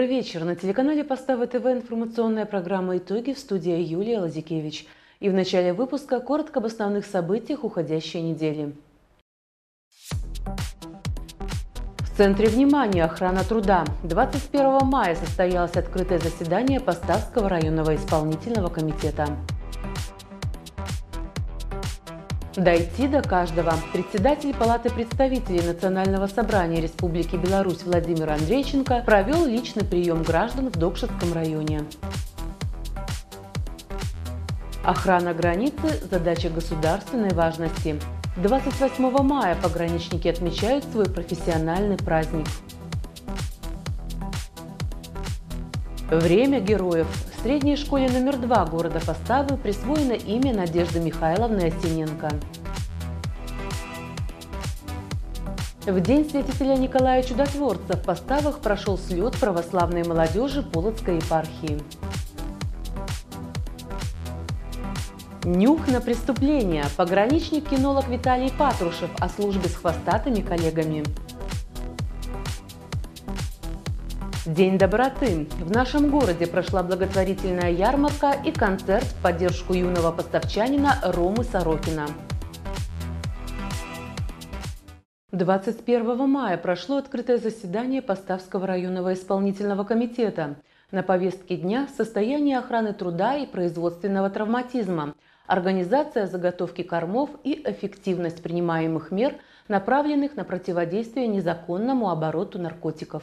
Добрый 0.00 0.16
вечер. 0.16 0.44
На 0.44 0.56
телеканале 0.56 1.04
Постава 1.04 1.46
ТВ 1.46 1.66
информационная 1.66 2.46
программа 2.46 2.96
«Итоги» 2.96 3.34
в 3.34 3.38
студии 3.38 3.78
Юлия 3.82 4.20
Лазикевич. 4.20 4.86
И 5.18 5.28
в 5.28 5.34
начале 5.34 5.74
выпуска 5.74 6.20
коротко 6.20 6.60
об 6.60 6.64
основных 6.64 7.04
событиях 7.04 7.64
уходящей 7.64 8.22
недели. 8.22 8.74
В 11.98 12.16
центре 12.16 12.46
внимания 12.46 13.04
охрана 13.04 13.44
труда. 13.44 13.84
21 14.02 14.86
мая 14.86 15.16
состоялось 15.16 15.76
открытое 15.76 16.18
заседание 16.18 16.80
Поставского 16.80 17.50
районного 17.50 17.94
исполнительного 17.94 18.70
комитета. 18.70 19.26
Дойти 22.56 23.06
до 23.06 23.22
каждого. 23.22 23.72
Председатель 23.92 24.52
Палаты 24.52 24.90
представителей 24.90 25.62
Национального 25.62 26.26
собрания 26.26 26.80
Республики 26.80 27.36
Беларусь 27.36 27.84
Владимир 27.84 28.32
Андрейченко 28.32 29.04
провел 29.06 29.46
личный 29.46 29.84
прием 29.84 30.24
граждан 30.24 30.68
в 30.68 30.76
Докшетском 30.76 31.32
районе. 31.32 31.84
Охрана 34.82 35.32
границы– 35.32 36.00
задача 36.10 36.50
государственной 36.50 37.32
важности. 37.34 38.00
28 38.36 39.22
мая 39.22 39.56
пограничники 39.62 40.26
отмечают 40.26 40.84
свой 40.90 41.04
профессиональный 41.06 41.98
праздник. 41.98 42.46
Время 46.10 46.58
героев. 46.58 47.06
В 47.40 47.42
средней 47.42 47.76
школе 47.76 48.06
номер 48.10 48.36
два 48.36 48.66
города 48.66 49.00
Поставы 49.00 49.56
присвоено 49.56 50.12
имя 50.12 50.52
Надежды 50.52 51.00
Михайловны 51.00 51.68
Осиненко. 51.68 52.28
В 55.86 56.00
день 56.00 56.28
святителя 56.28 56.76
Николая 56.76 57.22
Чудотворца 57.22 57.96
в 57.96 58.02
Поставах 58.02 58.58
прошел 58.58 58.98
слет 58.98 59.38
православной 59.38 60.04
молодежи 60.04 60.62
Полоцкой 60.62 61.16
епархии. 61.16 61.80
Нюх 65.44 65.88
на 65.88 66.02
преступление. 66.02 66.84
Пограничник-кинолог 66.98 68.06
Виталий 68.08 68.52
Патрушев 68.52 69.08
о 69.18 69.30
службе 69.30 69.70
с 69.70 69.76
хвостатыми 69.76 70.42
коллегами. 70.42 71.04
День 74.46 74.78
доброты. 74.78 75.46
В 75.60 75.70
нашем 75.70 76.08
городе 76.10 76.46
прошла 76.46 76.82
благотворительная 76.82 77.70
ярмарка 77.72 78.32
и 78.32 78.50
концерт 78.50 79.04
в 79.04 79.22
поддержку 79.22 79.74
юного 79.74 80.12
поставчанина 80.12 80.94
Ромы 81.02 81.44
Сорокина. 81.44 82.06
21 85.32 86.26
мая 86.26 86.56
прошло 86.56 86.96
открытое 86.96 87.36
заседание 87.36 88.00
Поставского 88.00 88.66
районного 88.66 89.12
исполнительного 89.12 89.84
комитета. 89.84 90.56
На 90.90 91.02
повестке 91.02 91.56
дня 91.56 91.86
состояние 91.94 92.60
охраны 92.60 92.94
труда 92.94 93.36
и 93.36 93.44
производственного 93.44 94.30
травматизма, 94.30 95.16
организация 95.46 96.26
заготовки 96.26 96.82
кормов 96.82 97.28
и 97.44 97.60
эффективность 97.66 98.42
принимаемых 98.42 99.10
мер, 99.10 99.34
направленных 99.68 100.34
на 100.34 100.44
противодействие 100.44 101.26
незаконному 101.26 102.08
обороту 102.08 102.58
наркотиков. 102.58 103.22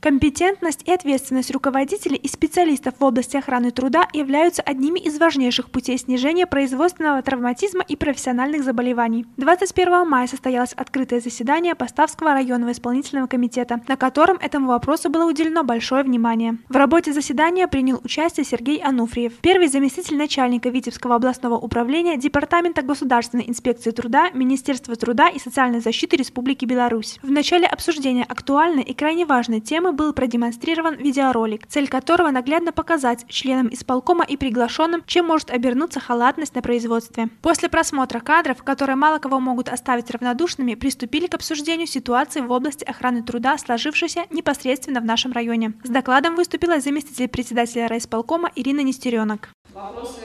Компетентность 0.00 0.88
и 0.88 0.92
ответственность 0.92 1.50
руководителей 1.50 2.16
и 2.16 2.26
специалистов 2.26 2.94
в 2.98 3.04
области 3.04 3.36
охраны 3.36 3.70
труда 3.70 4.08
являются 4.14 4.62
одними 4.62 4.98
из 4.98 5.18
важнейших 5.18 5.70
путей 5.70 5.98
снижения 5.98 6.46
производственного 6.46 7.20
травматизма 7.20 7.84
и 7.86 7.96
профессиональных 7.96 8.64
заболеваний. 8.64 9.26
21 9.36 10.08
мая 10.08 10.26
состоялось 10.26 10.72
открытое 10.72 11.20
заседание 11.20 11.74
Поставского 11.74 12.32
районного 12.32 12.72
исполнительного 12.72 13.26
комитета, 13.26 13.82
на 13.88 13.96
котором 13.96 14.38
этому 14.38 14.68
вопросу 14.68 15.10
было 15.10 15.28
уделено 15.28 15.64
большое 15.64 16.02
внимание. 16.02 16.56
В 16.70 16.76
работе 16.76 17.12
заседания 17.12 17.68
принял 17.68 18.00
участие 18.02 18.46
Сергей 18.46 18.82
Ануфриев, 18.82 19.34
первый 19.42 19.68
заместитель 19.68 20.16
начальника 20.16 20.70
Витебского 20.70 21.16
областного 21.16 21.58
управления 21.58 22.16
Департамента 22.16 22.80
государственной 22.80 23.44
инспекции 23.50 23.90
труда 23.90 24.30
Министерства 24.32 24.96
труда 24.96 25.28
и 25.28 25.38
социальной 25.38 25.80
защиты 25.80 26.16
Республики 26.16 26.64
Беларусь. 26.64 27.18
В 27.22 27.30
начале 27.30 27.66
обсуждения 27.66 28.24
актуальной 28.24 28.82
и 28.82 28.94
крайне 28.94 29.26
важной 29.26 29.60
темы 29.60 29.89
программы 29.90 29.92
был 29.92 30.12
продемонстрирован 30.12 30.96
видеоролик, 30.96 31.66
цель 31.66 31.88
которого 31.88 32.30
наглядно 32.30 32.72
показать 32.72 33.26
членам 33.28 33.68
исполкома 33.72 34.24
и 34.24 34.36
приглашенным, 34.36 35.02
чем 35.06 35.26
может 35.26 35.50
обернуться 35.50 36.00
халатность 36.00 36.54
на 36.54 36.62
производстве. 36.62 37.28
После 37.42 37.68
просмотра 37.68 38.20
кадров, 38.20 38.62
которые 38.62 38.96
мало 38.96 39.18
кого 39.18 39.40
могут 39.40 39.68
оставить 39.68 40.10
равнодушными, 40.10 40.74
приступили 40.74 41.26
к 41.26 41.34
обсуждению 41.34 41.86
ситуации 41.86 42.40
в 42.40 42.50
области 42.50 42.84
охраны 42.84 43.22
труда, 43.22 43.58
сложившейся 43.58 44.24
непосредственно 44.30 45.00
в 45.00 45.04
нашем 45.04 45.32
районе. 45.32 45.72
С 45.84 45.88
докладом 45.88 46.36
выступила 46.36 46.80
заместитель 46.80 47.28
председателя 47.28 47.88
райисполкома 47.88 48.50
Ирина 48.56 48.82
Нестеренок. 48.82 49.48
Вопросы 49.72 50.20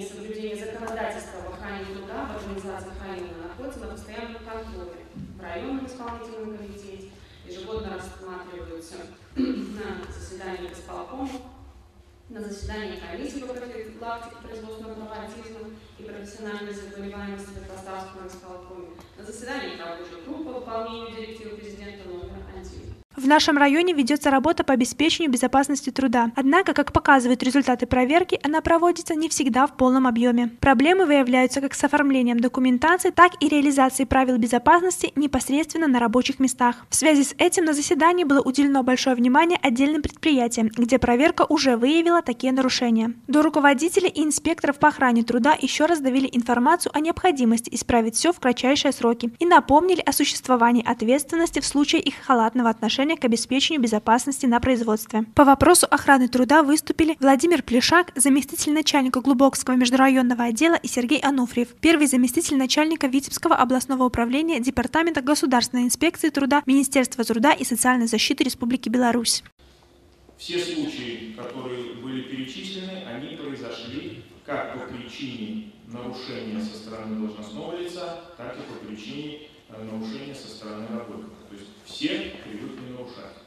соблюдения 0.00 0.56
законодательства 0.56 1.38
в 1.40 1.54
охране 1.54 1.84
труда 1.94 2.28
в 2.28 2.36
организациях 2.36 2.94
района 3.06 3.48
находятся 3.48 3.80
на 3.80 3.86
постоянном 3.92 4.34
контроле 4.44 5.04
в 5.38 5.42
районном 5.42 5.86
исполнительном 5.86 6.56
комитете, 6.56 7.10
ежегодно 7.46 7.96
рассматриваются 7.96 8.96
на 9.36 10.12
заседании 10.12 10.72
исполкома, 10.72 11.28
на 12.34 12.40
заседании 12.42 12.98
комиссии 12.98 13.38
по 13.38 13.54
профилактике 13.54 14.36
производственного 14.42 14.96
травматизма 14.96 15.70
и 16.00 16.02
профессиональной 16.02 16.74
заболеваемости 16.74 17.50
в 17.50 17.68
Поставском 17.68 18.26
исполкоме, 18.26 18.88
на 19.16 19.24
заседании 19.24 19.78
рабочей 19.78 20.20
группы 20.26 20.42
по 20.42 20.58
выполнению 20.58 21.14
директивы 21.14 21.56
президента 21.56 22.08
номер 22.08 22.42
1. 22.52 22.53
В 23.16 23.28
нашем 23.28 23.56
районе 23.56 23.92
ведется 23.92 24.28
работа 24.28 24.64
по 24.64 24.72
обеспечению 24.72 25.30
безопасности 25.30 25.90
труда. 25.90 26.32
Однако, 26.34 26.74
как 26.74 26.92
показывают 26.92 27.44
результаты 27.44 27.86
проверки, 27.86 28.40
она 28.42 28.60
проводится 28.60 29.14
не 29.14 29.28
всегда 29.28 29.68
в 29.68 29.76
полном 29.76 30.08
объеме. 30.08 30.50
Проблемы 30.60 31.06
выявляются 31.06 31.60
как 31.60 31.74
с 31.74 31.84
оформлением 31.84 32.40
документации, 32.40 33.10
так 33.10 33.32
и 33.38 33.48
реализацией 33.48 34.06
правил 34.06 34.36
безопасности 34.38 35.12
непосредственно 35.14 35.86
на 35.86 36.00
рабочих 36.00 36.40
местах. 36.40 36.86
В 36.90 36.96
связи 36.96 37.22
с 37.22 37.34
этим 37.38 37.66
на 37.66 37.72
заседании 37.72 38.24
было 38.24 38.40
уделено 38.40 38.82
большое 38.82 39.14
внимание 39.14 39.60
отдельным 39.62 40.02
предприятиям, 40.02 40.68
где 40.68 40.98
проверка 40.98 41.46
уже 41.48 41.76
выявила 41.76 42.20
такие 42.20 42.52
нарушения. 42.52 43.12
До 43.28 43.42
руководителей 43.42 44.08
и 44.08 44.24
инспекторов 44.24 44.80
по 44.80 44.88
охране 44.88 45.22
труда 45.22 45.56
еще 45.60 45.86
раз 45.86 46.00
довели 46.00 46.28
информацию 46.32 46.90
о 46.94 46.98
необходимости 46.98 47.72
исправить 47.72 48.16
все 48.16 48.32
в 48.32 48.40
кратчайшие 48.40 48.90
сроки 48.90 49.32
и 49.38 49.46
напомнили 49.46 50.00
о 50.00 50.12
существовании 50.12 50.84
ответственности 50.84 51.60
в 51.60 51.66
случае 51.66 52.02
их 52.02 52.14
халатного 52.16 52.70
отношения 52.70 53.03
отношения 53.04 53.16
к 53.16 53.24
обеспечению 53.24 53.82
безопасности 53.82 54.46
на 54.46 54.60
производстве. 54.60 55.24
По 55.34 55.44
вопросу 55.44 55.86
охраны 55.90 56.28
труда 56.28 56.62
выступили 56.62 57.16
Владимир 57.20 57.62
Плешак, 57.62 58.12
заместитель 58.14 58.72
начальника 58.72 59.20
Глубокского 59.20 59.74
межрайонного 59.74 60.44
отдела 60.44 60.76
и 60.76 60.88
Сергей 60.88 61.20
Ануфриев, 61.20 61.68
первый 61.80 62.06
заместитель 62.06 62.56
начальника 62.56 63.06
Витебского 63.06 63.56
областного 63.56 64.04
управления 64.04 64.60
Департамента 64.60 65.20
государственной 65.20 65.84
инспекции 65.84 66.30
труда 66.30 66.62
Министерства 66.66 67.24
труда 67.24 67.52
и 67.52 67.64
социальной 67.64 68.06
защиты 68.06 68.44
Республики 68.44 68.88
Беларусь. 68.88 69.44
Все 70.38 70.58
случаи, 70.58 71.36
которые 71.36 71.94
были 72.02 72.22
перечислены, 72.22 73.04
они 73.06 73.36
произошли 73.36 74.24
как 74.46 74.74
по 74.74 74.92
причине 74.92 75.72
нарушения 75.86 76.60
со 76.60 76.76
стороны 76.76 77.20
должностного 77.20 77.78
лица, 77.78 78.20
так 78.36 78.56
и 78.56 78.62
по 78.62 78.86
причине 78.86 79.48
э, 79.68 79.84
нарушения 79.84 80.34
со 80.34 80.48
стороны 80.48 80.86
работника. 80.90 81.43
Все 81.94 82.32
привыкли 82.42 82.90
нарушать. 82.90 83.38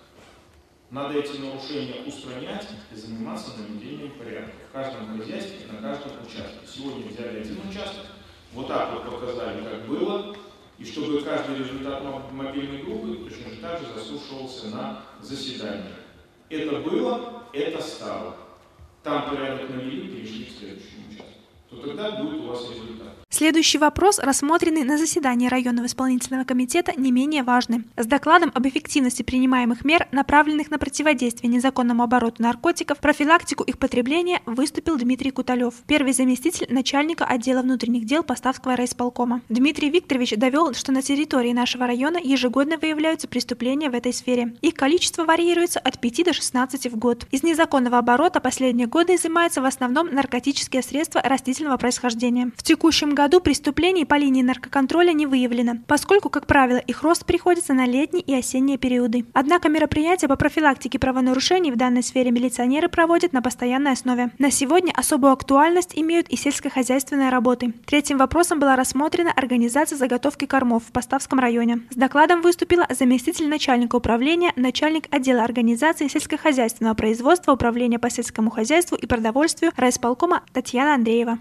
Надо 0.89 1.19
эти 1.19 1.35
нарушения 1.35 2.01
устранять 2.05 2.65
и 2.93 2.95
заниматься 2.95 3.51
наведением 3.57 4.11
порядка. 4.17 4.53
В 4.69 4.71
каждом 4.71 5.19
хозяйстве, 5.19 5.67
на 5.69 5.81
каждом 5.81 6.13
участке. 6.21 6.65
Сегодня 6.65 7.09
взяли 7.09 7.41
один 7.41 7.57
участок, 7.69 8.05
вот 8.53 8.69
так 8.69 8.93
вот 8.93 9.11
показали, 9.11 9.65
как 9.65 9.85
было, 9.85 10.33
и 10.77 10.85
чтобы 10.85 11.19
каждый 11.23 11.57
результат 11.57 12.01
мобильной 12.31 12.83
группы 12.83 13.29
точно 13.29 13.61
так 13.61 13.81
же 13.81 13.87
заслушивался 13.93 14.67
на 14.67 15.03
заседании. 15.19 15.91
Это 16.49 16.79
было, 16.79 17.43
это 17.51 17.81
стало. 17.81 18.37
Там 19.03 19.29
порядок 19.29 19.69
навели, 19.69 20.07
перешли 20.07 20.45
к 20.45 20.57
следующему 20.57 21.09
участку. 21.09 21.41
То 21.69 21.75
тогда 21.81 22.11
будет 22.11 22.39
у 22.39 22.47
вас 22.47 22.61
результат. 22.69 23.16
Следующий 23.29 23.77
вопрос, 23.77 24.19
рассмотренный 24.19 24.85
на 24.85 24.97
заседании 24.97 25.49
районного 25.49 25.87
исполнительного 25.87 26.45
комитета, 26.45 26.93
не 26.95 27.11
менее 27.11 27.43
важный. 27.43 27.83
С 27.97 28.05
докладом 28.05 28.51
об 28.55 28.65
эффективности 28.65 29.21
принимаемых 29.21 29.83
мер, 29.83 30.07
направленных 30.13 30.71
на 30.71 30.77
противодействие 30.77 31.51
незаконному 31.51 32.03
обороту 32.03 32.41
наркотиков, 32.41 32.99
профилактику 32.99 33.65
их 33.65 33.79
потребления, 33.79 34.41
выступил 34.45 34.95
Дмитрий 34.97 35.31
Куталев, 35.31 35.73
первый 35.87 36.13
заместитель 36.13 36.67
начальника 36.69 37.25
отдела 37.25 37.63
внутренних 37.63 38.05
дел 38.05 38.23
Поставского 38.23 38.77
райисполкома. 38.77 39.41
Дмитрий 39.49 39.89
Викторович 39.89 40.35
довел, 40.37 40.73
что 40.73 40.93
на 40.93 41.01
территории 41.01 41.51
нашего 41.51 41.85
района 41.85 42.19
ежегодно 42.23 42.77
выявляются 42.77 43.27
преступления 43.27 43.89
в 43.89 43.93
этой 43.93 44.13
сфере. 44.13 44.55
Их 44.61 44.73
количество 44.73 45.25
варьируется 45.25 45.79
от 45.79 45.99
5 45.99 46.23
до 46.23 46.33
16 46.33 46.91
в 46.93 46.97
год. 46.97 47.27
Из 47.31 47.43
незаконного 47.43 47.97
оборота 47.97 48.39
последние 48.39 48.87
годы 48.87 49.15
изымаются 49.15 49.61
в 49.61 49.65
основном 49.65 50.15
наркотические 50.15 50.81
средства 50.81 51.21
растительного 51.21 51.75
происхождения. 51.75 52.51
В 52.55 52.63
текущем 52.63 53.16
году 53.17 53.41
преступлений 53.41 54.05
по 54.05 54.13
линии 54.13 54.43
наркоконтроля 54.43 55.11
не 55.11 55.25
выявлено, 55.25 55.77
поскольку, 55.87 56.29
как 56.29 56.45
правило, 56.45 56.77
их 56.77 57.01
рост 57.01 57.25
приходится 57.25 57.73
на 57.73 57.87
летние 57.87 58.21
и 58.21 58.35
осенние 58.35 58.77
периоды. 58.77 59.25
Однако 59.33 59.69
мероприятия 59.69 60.27
по 60.27 60.35
профилактике 60.35 60.99
правонарушений 60.99 61.71
в 61.71 61.77
данной 61.77 62.03
сфере 62.03 62.29
милиционеры 62.29 62.89
проводят 62.89 63.33
на 63.33 63.41
постоянной 63.41 63.93
основе. 63.93 64.29
На 64.37 64.51
сегодня 64.51 64.91
особую 64.91 65.33
актуальность 65.33 65.93
имеют 65.95 66.29
и 66.29 66.35
сельскохозяйственные 66.35 67.31
работы. 67.31 67.73
Третьим 67.87 68.19
вопросом 68.19 68.59
была 68.59 68.75
рассмотрена 68.75 69.31
организация 69.31 69.97
заготовки 69.97 70.45
кормов 70.45 70.83
в 70.83 70.91
Поставском 70.91 71.39
районе. 71.39 71.79
С 71.89 71.95
докладом 71.95 72.43
выступила 72.43 72.85
заместитель 72.91 73.49
начальника 73.49 73.95
управления, 73.95 74.53
начальник 74.55 75.07
отдела 75.09 75.43
организации 75.43 76.07
сельскохозяйственного 76.07 76.93
производства 76.93 77.53
Управления 77.53 77.97
по 77.97 78.11
сельскому 78.11 78.51
хозяйству 78.51 78.95
и 78.95 79.07
продовольствию 79.07 79.71
райисполкома 79.75 80.43
Татьяна 80.53 80.93
Андреева. 80.93 81.39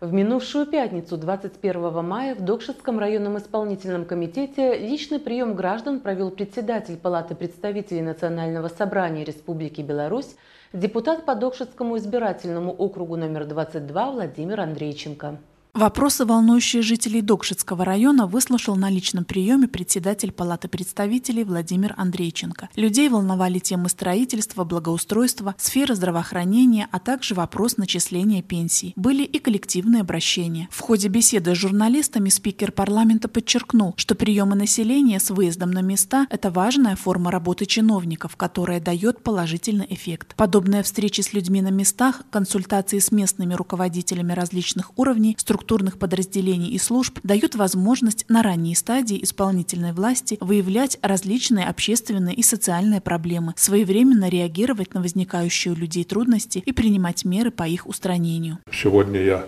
В 0.00 0.14
минувшую 0.14 0.64
пятницу, 0.64 1.18
21 1.18 2.02
мая, 2.02 2.34
в 2.34 2.40
Докшетском 2.40 2.98
районном 2.98 3.36
исполнительном 3.36 4.06
комитете 4.06 4.78
личный 4.78 5.18
прием 5.18 5.54
граждан 5.54 6.00
провел 6.00 6.30
председатель 6.30 6.96
Палаты 6.96 7.34
представителей 7.34 8.00
Национального 8.00 8.68
собрания 8.68 9.24
Республики 9.24 9.82
Беларусь, 9.82 10.36
депутат 10.72 11.26
по 11.26 11.34
Докшетскому 11.34 11.98
избирательному 11.98 12.72
округу 12.72 13.16
номер 13.16 13.44
22 13.44 14.12
Владимир 14.12 14.60
Андрейченко. 14.60 15.36
Вопросы, 15.72 16.24
волнующие 16.24 16.82
жителей 16.82 17.22
Докшицкого 17.22 17.84
района, 17.84 18.26
выслушал 18.26 18.74
на 18.74 18.90
личном 18.90 19.24
приеме 19.24 19.68
председатель 19.68 20.32
Палаты 20.32 20.66
представителей 20.66 21.44
Владимир 21.44 21.94
Андрейченко. 21.96 22.70
Людей 22.74 23.08
волновали 23.08 23.60
темы 23.60 23.88
строительства, 23.88 24.64
благоустройства, 24.64 25.54
сферы 25.58 25.94
здравоохранения, 25.94 26.88
а 26.90 26.98
также 26.98 27.36
вопрос 27.36 27.76
начисления 27.76 28.42
пенсий. 28.42 28.94
Были 28.96 29.22
и 29.22 29.38
коллективные 29.38 30.00
обращения. 30.00 30.68
В 30.72 30.80
ходе 30.80 31.06
беседы 31.06 31.54
с 31.54 31.58
журналистами 31.58 32.30
спикер 32.30 32.72
парламента 32.72 33.28
подчеркнул, 33.28 33.94
что 33.96 34.16
приемы 34.16 34.56
населения 34.56 35.20
с 35.20 35.30
выездом 35.30 35.70
на 35.70 35.82
места– 35.82 36.26
это 36.30 36.50
важная 36.50 36.96
форма 36.96 37.30
работы 37.30 37.64
чиновников, 37.64 38.34
которая 38.34 38.80
дает 38.80 39.22
положительный 39.22 39.86
эффект. 39.88 40.34
Подобные 40.34 40.82
встречи 40.82 41.20
с 41.20 41.32
людьми 41.32 41.62
на 41.62 41.70
местах, 41.70 42.22
консультации 42.30 42.98
с 42.98 43.12
местными 43.12 43.54
руководителями 43.54 44.32
различных 44.32 44.98
уровней, 44.98 45.36
структурных 45.38 45.59
структурных 45.60 45.98
подразделений 45.98 46.70
и 46.70 46.78
служб 46.78 47.18
дают 47.22 47.54
возможность 47.54 48.24
на 48.30 48.42
ранней 48.42 48.74
стадии 48.74 49.22
исполнительной 49.22 49.92
власти 49.92 50.38
выявлять 50.40 50.98
различные 51.02 51.66
общественные 51.66 52.34
и 52.34 52.42
социальные 52.42 53.02
проблемы, 53.02 53.52
своевременно 53.56 54.30
реагировать 54.30 54.94
на 54.94 55.02
возникающие 55.02 55.74
у 55.74 55.76
людей 55.76 56.04
трудности 56.04 56.62
и 56.64 56.72
принимать 56.72 57.26
меры 57.26 57.50
по 57.50 57.64
их 57.64 57.86
устранению. 57.86 58.58
Сегодня 58.72 59.20
я, 59.22 59.44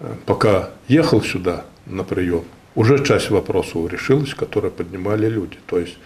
э, 0.00 0.14
пока 0.26 0.70
ехал 0.86 1.22
сюда 1.22 1.64
на 1.86 2.04
прием, 2.04 2.44
уже 2.74 3.02
часть 3.02 3.30
вопросов 3.30 3.90
решилась, 3.90 4.34
которые 4.34 4.70
поднимали 4.70 5.30
люди. 5.30 5.56
То 5.66 5.78
есть 5.78 5.96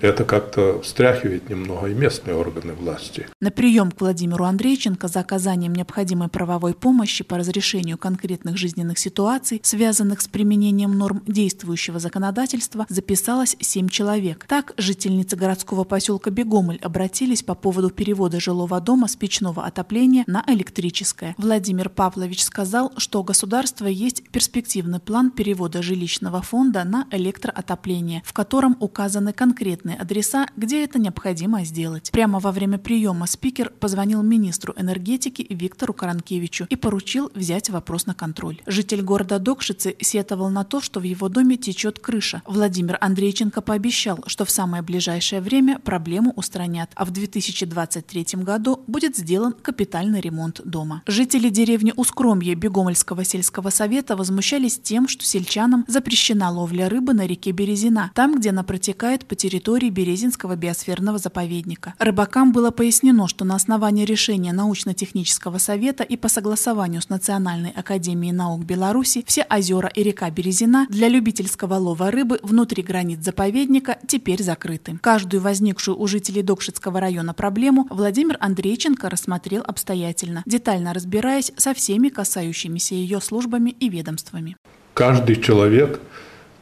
это 0.00 0.24
как-то 0.24 0.80
встряхивает 0.82 1.48
немного 1.48 1.88
и 1.88 1.94
местные 1.94 2.36
органы 2.36 2.72
власти. 2.72 3.26
На 3.40 3.50
прием 3.50 3.90
к 3.90 4.00
Владимиру 4.00 4.44
Андрейченко 4.44 5.08
за 5.08 5.20
оказанием 5.20 5.74
необходимой 5.74 6.28
правовой 6.28 6.74
помощи 6.74 7.24
по 7.24 7.36
разрешению 7.36 7.98
конкретных 7.98 8.56
жизненных 8.56 8.98
ситуаций, 8.98 9.60
связанных 9.62 10.20
с 10.20 10.28
применением 10.28 10.96
норм 10.96 11.22
действующего 11.26 11.98
законодательства, 11.98 12.86
записалось 12.88 13.56
семь 13.60 13.88
человек. 13.88 14.46
Так, 14.48 14.72
жительницы 14.76 15.36
городского 15.36 15.84
поселка 15.84 16.30
Бегомоль 16.30 16.78
обратились 16.82 17.42
по 17.42 17.54
поводу 17.54 17.90
перевода 17.90 18.40
жилого 18.40 18.80
дома 18.80 19.08
с 19.08 19.16
печного 19.16 19.64
отопления 19.64 20.24
на 20.26 20.44
электрическое. 20.46 21.34
Владимир 21.38 21.88
Павлович 21.88 22.42
сказал, 22.42 22.92
что 22.96 23.20
у 23.20 23.24
государства 23.24 23.86
есть 23.86 24.28
перспективный 24.30 25.00
план 25.00 25.30
перевода 25.30 25.82
жилищного 25.82 26.42
фонда 26.42 26.84
на 26.84 27.06
электроотопление, 27.10 28.22
в 28.24 28.32
котором 28.32 28.76
указаны 28.80 29.32
конкретные 29.32 29.65
конкретные 29.66 29.96
адреса, 29.96 30.46
где 30.56 30.84
это 30.84 31.00
необходимо 31.00 31.64
сделать. 31.64 32.12
Прямо 32.12 32.38
во 32.38 32.52
время 32.52 32.78
приема 32.78 33.26
спикер 33.26 33.70
позвонил 33.70 34.22
министру 34.22 34.72
энергетики 34.76 35.44
Виктору 35.50 35.92
Каранкевичу 35.92 36.66
и 36.70 36.76
поручил 36.76 37.32
взять 37.34 37.68
вопрос 37.68 38.06
на 38.06 38.14
контроль. 38.14 38.60
Житель 38.66 39.02
города 39.02 39.40
Докшицы 39.40 39.96
сетовал 40.00 40.50
на 40.50 40.62
то, 40.62 40.80
что 40.80 41.00
в 41.00 41.02
его 41.02 41.28
доме 41.28 41.56
течет 41.56 41.98
крыша. 41.98 42.42
Владимир 42.46 42.96
Андрейченко 43.00 43.60
пообещал, 43.60 44.20
что 44.28 44.44
в 44.44 44.50
самое 44.50 44.84
ближайшее 44.84 45.40
время 45.40 45.80
проблему 45.80 46.32
устранят, 46.36 46.90
а 46.94 47.04
в 47.04 47.10
2023 47.10 48.42
году 48.44 48.84
будет 48.86 49.16
сделан 49.16 49.52
капитальный 49.52 50.20
ремонт 50.20 50.60
дома. 50.64 51.02
Жители 51.08 51.48
деревни 51.48 51.92
Ускромье 51.96 52.54
Бегомольского 52.54 53.24
сельского 53.24 53.70
совета 53.70 54.14
возмущались 54.14 54.78
тем, 54.78 55.08
что 55.08 55.24
сельчанам 55.24 55.84
запрещена 55.88 56.52
ловля 56.52 56.88
рыбы 56.88 57.14
на 57.14 57.26
реке 57.26 57.50
Березина, 57.50 58.12
там, 58.14 58.38
где 58.38 58.50
она 58.50 58.62
протекает 58.62 59.26
по 59.26 59.34
территории 59.34 59.45
территории 59.46 59.90
Березинского 59.90 60.56
биосферного 60.56 61.18
заповедника. 61.18 61.94
Рыбакам 62.00 62.52
было 62.52 62.72
пояснено, 62.72 63.28
что 63.28 63.44
на 63.44 63.54
основании 63.54 64.04
решения 64.04 64.52
научно-технического 64.52 65.58
совета 65.58 66.02
и 66.02 66.16
по 66.16 66.28
согласованию 66.28 67.00
с 67.00 67.10
Национальной 67.10 67.70
академией 67.70 68.32
наук 68.32 68.64
Беларуси 68.64 69.22
все 69.24 69.46
озера 69.48 69.88
и 69.94 70.02
река 70.02 70.28
Березина 70.30 70.88
для 70.90 71.06
любительского 71.08 71.74
лова 71.74 72.10
рыбы 72.10 72.40
внутри 72.42 72.82
границ 72.82 73.20
заповедника 73.22 73.98
теперь 74.08 74.42
закрыты. 74.42 74.98
Каждую 75.00 75.40
возникшую 75.40 75.96
у 75.96 76.08
жителей 76.08 76.42
Докшицкого 76.42 76.98
района 76.98 77.32
проблему 77.32 77.86
Владимир 77.90 78.38
Андрейченко 78.40 79.08
рассмотрел 79.08 79.62
обстоятельно, 79.64 80.42
детально 80.44 80.92
разбираясь 80.92 81.52
со 81.56 81.72
всеми 81.72 82.08
касающимися 82.08 82.96
ее 82.96 83.20
службами 83.20 83.70
и 83.70 83.88
ведомствами. 83.88 84.56
Каждый 84.94 85.36
человек, 85.36 86.00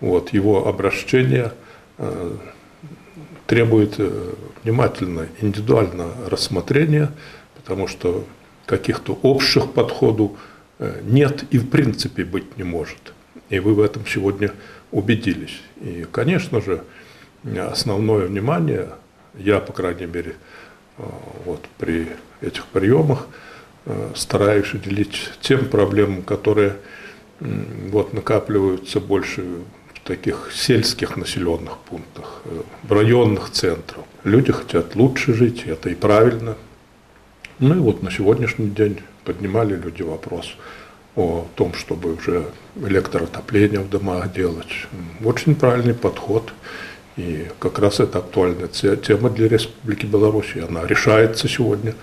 вот 0.01 0.35
его 0.35 0.69
обращение 0.69 1.53
э, 1.97 2.37
требует 3.47 3.95
э, 3.99 4.33
внимательно, 4.63 5.29
индивидуального 5.41 6.31
рассмотрения, 6.31 7.11
потому 7.57 7.87
что 7.87 8.25
каких-то 8.67 9.19
общих 9.23 9.73
подходов 9.73 10.33
э, 10.79 11.01
нет 11.05 11.45
и 11.51 11.59
в 11.59 11.69
принципе 11.69 12.25
быть 12.25 12.57
не 12.57 12.65
может. 12.65 13.13
И 13.51 13.59
вы 13.59 13.75
в 13.75 13.81
этом 13.81 14.07
сегодня 14.07 14.53
убедились. 14.91 15.61
И, 15.81 16.07
конечно 16.11 16.61
же, 16.61 16.85
основное 17.59 18.27
внимание, 18.27 18.89
я, 19.35 19.61
по 19.61 19.73
крайней 19.73 20.07
мере, 20.07 20.37
э, 20.97 21.03
вот 21.45 21.65
при 21.79 22.09
этих 22.41 22.67
приемах 22.67 23.27
стараюсь 24.15 24.73
уделить 24.73 25.31
тем 25.43 25.67
проблемам, 25.67 26.23
которые 26.23 26.77
вот 27.41 28.15
накапливаются 28.15 28.99
больше 28.99 29.45
таких 30.05 30.51
сельских 30.55 31.17
населенных 31.17 31.79
пунктах, 31.79 32.43
э, 32.45 32.63
в 32.83 32.93
районных 32.93 33.51
центрах. 33.51 34.05
Люди 34.23 34.53
хотят 34.53 34.95
лучше 34.95 35.35
жить, 35.35 35.65
это 35.67 35.89
и 35.91 35.95
правильно. 35.95 36.57
Ну 37.59 37.75
и 37.75 37.79
вот 37.79 38.03
на 38.03 38.11
сегодняшний 38.11 38.69
день 38.69 39.01
поднимали 39.25 39.75
люди 39.75 40.03
вопрос 40.03 40.57
о 41.17 41.47
том, 41.55 41.73
чтобы 41.75 42.15
уже 42.15 42.45
электроотопление 42.77 43.81
в 43.81 43.89
домах 43.89 44.33
делать. 44.33 44.87
Очень 45.25 45.55
правильный 45.55 45.95
подход. 45.95 46.53
И 47.17 47.47
как 47.61 47.79
раз 47.79 48.01
это 48.01 48.19
актуальная 48.19 48.67
тема 48.69 49.31
для 49.31 49.49
Республики 49.49 50.05
Беларусь. 50.05 50.57
Она 50.57 50.85
решается 50.85 51.49
сегодня 51.49 51.95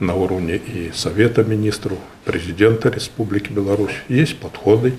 на 0.00 0.14
уровне 0.14 0.56
и 0.56 0.92
Совета 0.94 1.44
министров, 1.44 1.98
президента 2.26 2.90
Республики 2.90 3.50
Беларусь. 3.50 3.94
Есть 4.08 4.38
подходы, 4.38 4.92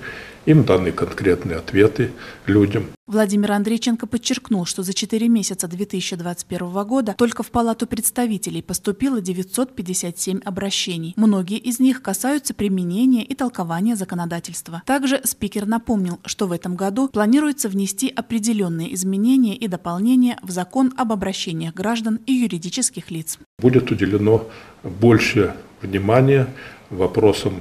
им 0.46 0.64
даны 0.64 0.92
конкретные 0.92 1.58
ответы 1.58 2.12
людям. 2.46 2.86
Владимир 3.06 3.52
Андрейченко 3.52 4.06
подчеркнул, 4.06 4.64
что 4.64 4.82
за 4.82 4.94
4 4.94 5.28
месяца 5.28 5.68
2021 5.68 6.84
года 6.84 7.14
только 7.18 7.42
в 7.42 7.50
Палату 7.50 7.86
представителей 7.86 8.62
поступило 8.62 9.20
957 9.20 10.40
обращений. 10.44 11.12
Многие 11.16 11.58
из 11.58 11.78
них 11.78 12.00
касаются 12.00 12.54
применения 12.54 13.24
и 13.24 13.34
толкования 13.34 13.96
законодательства. 13.96 14.82
Также 14.86 15.20
спикер 15.24 15.66
напомнил, 15.66 16.20
что 16.24 16.46
в 16.46 16.52
этом 16.52 16.74
году 16.74 17.08
планируется 17.08 17.68
внести 17.68 18.08
определенные 18.08 18.94
изменения 18.94 19.56
и 19.56 19.68
дополнения 19.68 20.38
в 20.42 20.50
закон 20.50 20.94
об 20.96 21.12
обращениях 21.12 21.74
граждан 21.74 22.20
и 22.26 22.32
юридических 22.32 23.10
лиц. 23.10 23.38
Будет 23.58 23.90
уделено 23.90 24.46
больше 24.82 25.54
внимания 25.82 26.48
вопросам 26.90 27.60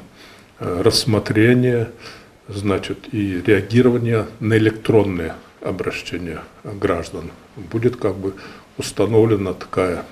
э, 0.60 0.82
рассмотрения 0.82 1.92
значит, 2.48 3.14
и 3.14 3.42
реагирование 3.42 4.28
на 4.40 4.58
электронные 4.58 5.36
обращения 5.62 6.42
граждан. 6.64 7.32
Будет 7.56 7.96
как 7.96 8.16
бы 8.16 8.34
установлена 8.78 9.54
такая 9.54 10.06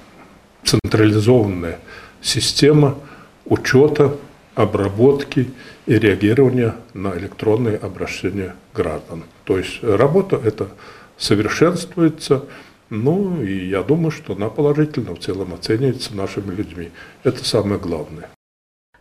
централизованная 0.63 1.79
система 2.21 2.97
учета, 3.45 4.15
обработки 4.55 5.51
и 5.85 5.93
реагирования 5.93 6.75
на 6.93 7.17
электронные 7.17 7.77
обращения 7.77 8.55
граждан. 8.75 9.23
То 9.45 9.57
есть 9.57 9.81
работа 9.81 10.35
эта 10.35 10.69
совершенствуется, 11.17 12.45
ну 12.89 13.41
и 13.41 13.67
я 13.67 13.83
думаю, 13.83 14.11
что 14.11 14.33
она 14.33 14.49
положительно 14.49 15.15
в 15.15 15.19
целом 15.19 15.53
оценивается 15.53 16.15
нашими 16.15 16.53
людьми. 16.53 16.91
Это 17.23 17.43
самое 17.45 17.79
главное. 17.79 18.29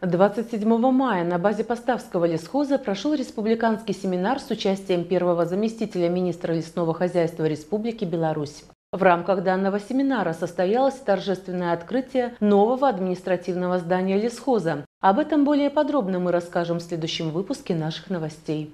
27 0.00 0.92
мая 0.92 1.24
на 1.24 1.38
базе 1.40 1.64
Поставского 1.64 2.24
лесхоза 2.24 2.78
прошел 2.78 3.14
республиканский 3.14 3.92
семинар 3.92 4.38
с 4.38 4.48
участием 4.48 5.04
первого 5.04 5.44
заместителя 5.44 6.08
министра 6.08 6.52
лесного 6.52 6.94
хозяйства 6.94 7.46
Республики 7.48 8.04
Беларусь. 8.04 8.62
В 8.92 9.02
рамках 9.02 9.42
данного 9.42 9.80
семинара 9.80 10.34
состоялось 10.34 10.94
торжественное 10.94 11.72
открытие 11.72 12.36
нового 12.38 12.88
административного 12.88 13.80
здания 13.80 14.20
лесхоза. 14.20 14.84
Об 15.00 15.18
этом 15.18 15.44
более 15.44 15.68
подробно 15.68 16.20
мы 16.20 16.30
расскажем 16.30 16.78
в 16.78 16.82
следующем 16.82 17.30
выпуске 17.30 17.74
наших 17.74 18.08
новостей. 18.08 18.72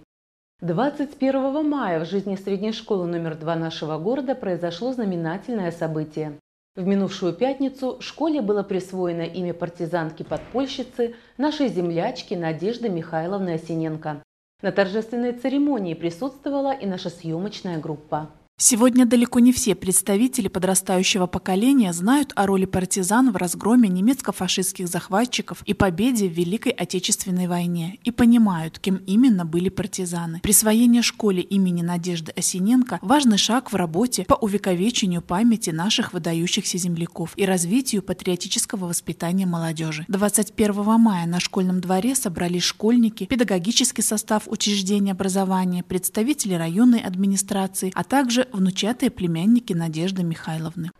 21 0.60 1.66
мая 1.66 2.04
в 2.04 2.08
жизни 2.08 2.36
средней 2.36 2.72
школы 2.72 3.06
номер 3.06 3.34
2 3.34 3.56
нашего 3.56 3.96
города 3.96 4.34
произошло 4.34 4.92
знаменательное 4.92 5.72
событие. 5.72 6.38
В 6.76 6.84
минувшую 6.84 7.34
пятницу 7.34 7.98
школе 8.00 8.42
было 8.42 8.64
присвоено 8.64 9.22
имя 9.22 9.54
партизанки-подпольщицы 9.54 11.14
нашей 11.38 11.68
землячки 11.68 12.34
Надежды 12.34 12.88
Михайловны 12.88 13.54
Осиненко. 13.54 14.24
На 14.60 14.72
торжественной 14.72 15.34
церемонии 15.34 15.94
присутствовала 15.94 16.72
и 16.72 16.86
наша 16.86 17.10
съемочная 17.10 17.78
группа. 17.78 18.30
Сегодня 18.56 19.04
далеко 19.04 19.40
не 19.40 19.52
все 19.52 19.74
представители 19.74 20.46
подрастающего 20.46 21.26
поколения 21.26 21.92
знают 21.92 22.32
о 22.36 22.46
роли 22.46 22.66
партизан 22.66 23.32
в 23.32 23.36
разгроме 23.36 23.88
немецко-фашистских 23.88 24.86
захватчиков 24.86 25.62
и 25.66 25.74
победе 25.74 26.28
в 26.28 26.32
Великой 26.32 26.70
Отечественной 26.70 27.48
войне 27.48 27.98
и 28.04 28.12
понимают, 28.12 28.78
кем 28.78 28.98
именно 29.08 29.44
были 29.44 29.70
партизаны. 29.70 30.38
Присвоение 30.40 31.02
школе 31.02 31.42
имени 31.42 31.82
Надежды 31.82 32.30
Осиненко– 32.36 33.00
важный 33.02 33.38
шаг 33.38 33.72
в 33.72 33.74
работе 33.74 34.24
по 34.24 34.34
увековечению 34.34 35.20
памяти 35.20 35.70
наших 35.70 36.12
выдающихся 36.12 36.78
земляков 36.78 37.32
и 37.34 37.44
развитию 37.44 38.04
патриотического 38.04 38.86
воспитания 38.86 39.46
молодежи. 39.46 40.04
21 40.06 41.00
мая 41.00 41.26
на 41.26 41.40
школьном 41.40 41.80
дворе 41.80 42.14
собрались 42.14 42.62
школьники, 42.62 43.24
педагогический 43.24 44.02
состав 44.02 44.44
учреждения 44.46 45.10
образования, 45.10 45.82
представители 45.82 46.54
районной 46.54 47.00
администрации, 47.00 47.90
а 47.96 48.04
также 48.04 48.43
внучатые 48.52 49.10
племянники 49.10 49.72
Надежды 49.72 50.22
Михайловны. 50.22 50.90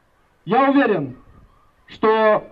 Я 0.45 0.71
уверен, 0.71 1.17
что 1.87 2.45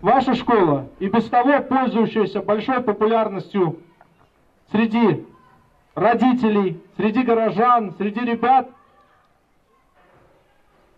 ваша 0.00 0.34
школа 0.34 0.88
и 0.98 1.08
без 1.08 1.24
того 1.24 1.60
пользующаяся 1.60 2.40
большой 2.40 2.80
популярностью 2.80 3.80
среди 4.70 5.26
родителей, 5.94 6.80
среди 6.96 7.22
горожан, 7.22 7.94
среди 7.98 8.20
ребят, 8.20 8.70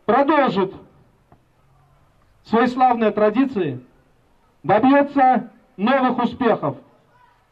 продолжит 0.05 0.75
свои 2.45 2.67
славные 2.67 3.11
традиции, 3.11 3.81
добьется 4.63 5.51
новых 5.77 6.23
успехов 6.23 6.77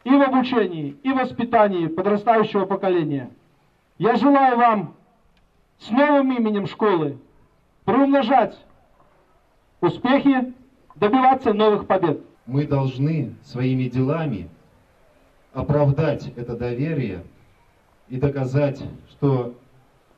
и 0.04 0.10
в 0.10 0.22
обучении, 0.22 0.96
и 1.02 1.12
в 1.12 1.16
воспитании 1.16 1.86
подрастающего 1.86 2.66
поколения. 2.66 3.30
Я 3.98 4.16
желаю 4.16 4.56
вам 4.56 4.94
с 5.78 5.90
новым 5.90 6.36
именем 6.36 6.66
школы. 6.66 7.18
Приумножать. 7.84 8.58
Успехи, 9.80 10.52
добиваться 10.96 11.52
новых 11.52 11.86
побед. 11.86 12.20
Мы 12.46 12.66
должны 12.66 13.34
своими 13.44 13.84
делами 13.84 14.48
оправдать 15.52 16.32
это 16.36 16.56
доверие 16.56 17.22
и 18.08 18.18
доказать, 18.18 18.82
что 19.10 19.54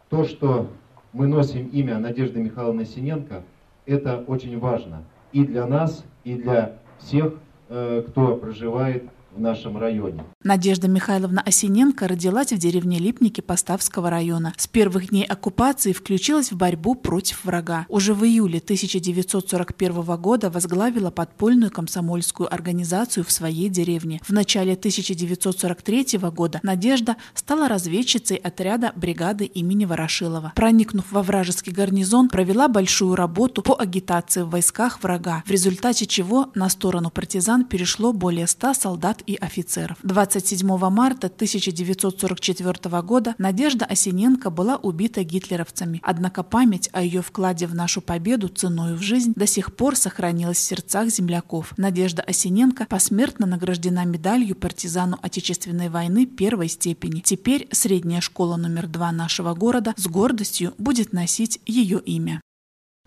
то, 0.08 0.24
что 0.24 0.68
мы 1.12 1.26
носим 1.26 1.66
имя 1.66 1.98
Надежды 1.98 2.40
Михайловны 2.40 2.84
Синенко, 2.84 3.42
это 3.86 4.24
очень 4.26 4.58
важно 4.58 5.04
и 5.32 5.44
для 5.44 5.66
нас, 5.66 6.04
и 6.24 6.34
для 6.34 6.78
всех, 6.98 7.34
э, 7.68 8.04
кто 8.08 8.36
проживает 8.36 9.04
нашем 9.40 9.78
районе. 9.78 10.24
Надежда 10.44 10.88
Михайловна 10.88 11.40
Осиненко 11.42 12.08
родилась 12.08 12.52
в 12.52 12.58
деревне 12.58 12.98
Липники 12.98 13.40
Поставского 13.40 14.10
района. 14.10 14.52
С 14.56 14.66
первых 14.66 15.10
дней 15.10 15.24
оккупации 15.24 15.92
включилась 15.92 16.52
в 16.52 16.56
борьбу 16.56 16.94
против 16.94 17.44
врага. 17.44 17.86
Уже 17.88 18.14
в 18.14 18.24
июле 18.24 18.58
1941 18.58 20.16
года 20.16 20.50
возглавила 20.50 21.10
подпольную 21.10 21.70
комсомольскую 21.70 22.52
организацию 22.52 23.24
в 23.24 23.32
своей 23.32 23.68
деревне. 23.68 24.20
В 24.22 24.30
начале 24.30 24.74
1943 24.74 26.18
года 26.30 26.60
Надежда 26.62 27.16
стала 27.34 27.68
разведчицей 27.68 28.36
отряда 28.36 28.92
бригады 28.94 29.44
имени 29.44 29.84
Ворошилова. 29.84 30.52
Проникнув 30.54 31.10
во 31.10 31.22
вражеский 31.22 31.72
гарнизон, 31.72 32.28
провела 32.28 32.68
большую 32.68 33.14
работу 33.14 33.62
по 33.62 33.74
агитации 33.78 34.42
в 34.42 34.50
войсках 34.50 35.02
врага, 35.02 35.42
в 35.46 35.50
результате 35.50 36.06
чего 36.06 36.50
на 36.54 36.68
сторону 36.68 37.10
партизан 37.10 37.64
перешло 37.64 38.12
более 38.12 38.46
100 38.46 38.74
солдат 38.74 39.22
офицеров. 39.36 39.98
27 40.02 40.66
марта 40.90 41.26
1944 41.28 43.02
года 43.02 43.34
Надежда 43.38 43.84
Осиненко 43.84 44.50
была 44.50 44.76
убита 44.76 45.22
гитлеровцами, 45.24 46.00
однако 46.02 46.42
память 46.42 46.88
о 46.92 47.02
ее 47.02 47.22
вкладе 47.22 47.66
в 47.66 47.74
нашу 47.74 48.00
победу 48.00 48.48
ценой 48.48 48.94
в 48.94 49.02
жизнь 49.02 49.32
до 49.36 49.46
сих 49.46 49.74
пор 49.74 49.96
сохранилась 49.96 50.58
в 50.58 50.62
сердцах 50.62 51.08
земляков. 51.08 51.72
Надежда 51.76 52.22
Осиненко 52.22 52.86
посмертно 52.88 53.46
награждена 53.46 54.04
медалью 54.04 54.56
партизану 54.56 55.18
Отечественной 55.22 55.88
войны 55.88 56.26
первой 56.26 56.68
степени. 56.68 57.20
Теперь 57.20 57.68
средняя 57.72 58.20
школа 58.20 58.56
номер 58.56 58.86
два 58.86 59.12
нашего 59.12 59.54
города 59.54 59.94
с 59.96 60.06
гордостью 60.06 60.74
будет 60.78 61.12
носить 61.12 61.60
ее 61.66 62.00
имя. 62.00 62.40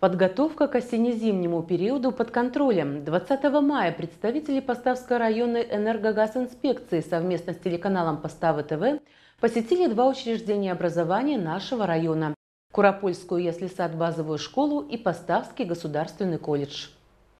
Подготовка 0.04 0.68
к 0.68 0.76
осенне-зимнему 0.76 1.64
периоду 1.64 2.12
под 2.12 2.30
контролем. 2.30 3.06
20 3.06 3.44
мая 3.62 3.90
представители 3.94 4.60
Поставской 4.60 5.16
районной 5.16 5.64
энергогазинспекции 5.64 7.00
совместно 7.00 7.54
с 7.54 7.58
телеканалом 7.58 8.18
Поставы 8.18 8.64
ТВ 8.64 9.02
посетили 9.40 9.88
два 9.88 10.10
учреждения 10.10 10.74
образования 10.74 11.38
нашего 11.38 11.88
района– 11.88 12.36
Куропольскую 12.74 13.42
ясли-сад 13.42 13.96
базовую 13.96 14.40
школу 14.40 14.82
и 14.82 14.98
Поставский 14.98 15.64
государственный 15.64 16.38
колледж. 16.38 16.88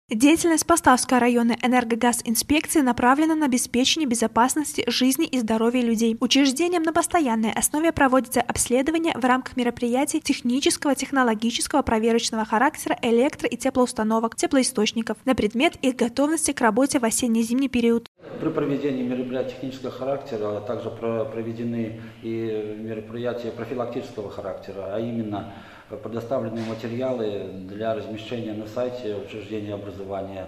Деятельность 0.10 0.68
Поставской 0.68 1.18
районной 1.18 1.56
энергогаз-инспекции 1.64 2.82
направлена 2.82 3.36
на 3.36 3.46
обеспечение 3.46 4.08
безопасности 4.08 4.84
жизни 4.86 5.26
и 5.26 5.40
здоровья 5.40 5.82
людей. 5.82 6.18
Учреждением 6.20 6.84
на 6.84 6.92
постоянной 6.92 7.54
основе 7.54 7.94
проводится 7.94 8.42
обследование 8.42 9.14
в 9.18 9.24
рамках 9.24 9.56
мероприятий 9.56 10.20
технического, 10.20 10.94
технологического, 10.94 11.82
проверочного 11.84 12.44
характера 12.44 12.98
электро- 13.02 13.48
и 13.48 13.56
теплоустановок, 13.56 14.36
теплоисточников 14.36 15.18
на 15.24 15.36
предмет 15.36 15.78
их 15.78 15.96
готовности 15.96 16.52
к 16.52 16.60
работе 16.60 17.00
в 17.00 17.06
осенне-зимний 17.06 17.70
период. 17.70 18.08
При 18.42 18.50
проведении 18.50 19.04
мероприятий 19.04 19.56
технического 19.56 19.92
характера 19.92 20.60
также 20.60 20.90
проведены 20.92 22.02
и 22.22 22.76
мероприятия 22.78 23.52
профилактического 23.52 24.30
характера, 24.30 24.94
а 24.94 25.00
именно 25.00 25.54
предоставлены 25.98 26.62
материалы 26.66 27.50
для 27.68 27.94
размещения 27.94 28.54
на 28.54 28.68
сайте 28.68 29.16
учреждения 29.16 29.74
образования 29.74 30.48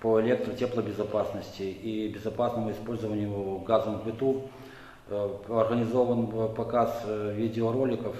по 0.00 0.20
электро-теплобезопасности 0.20 1.62
и 1.62 2.08
безопасному 2.08 2.70
использованию 2.70 3.58
газовых 3.60 4.02
плиту. 4.02 4.42
Э, 5.08 5.28
организован 5.48 6.54
показ 6.54 7.02
э, 7.06 7.32
видеороликов 7.34 8.16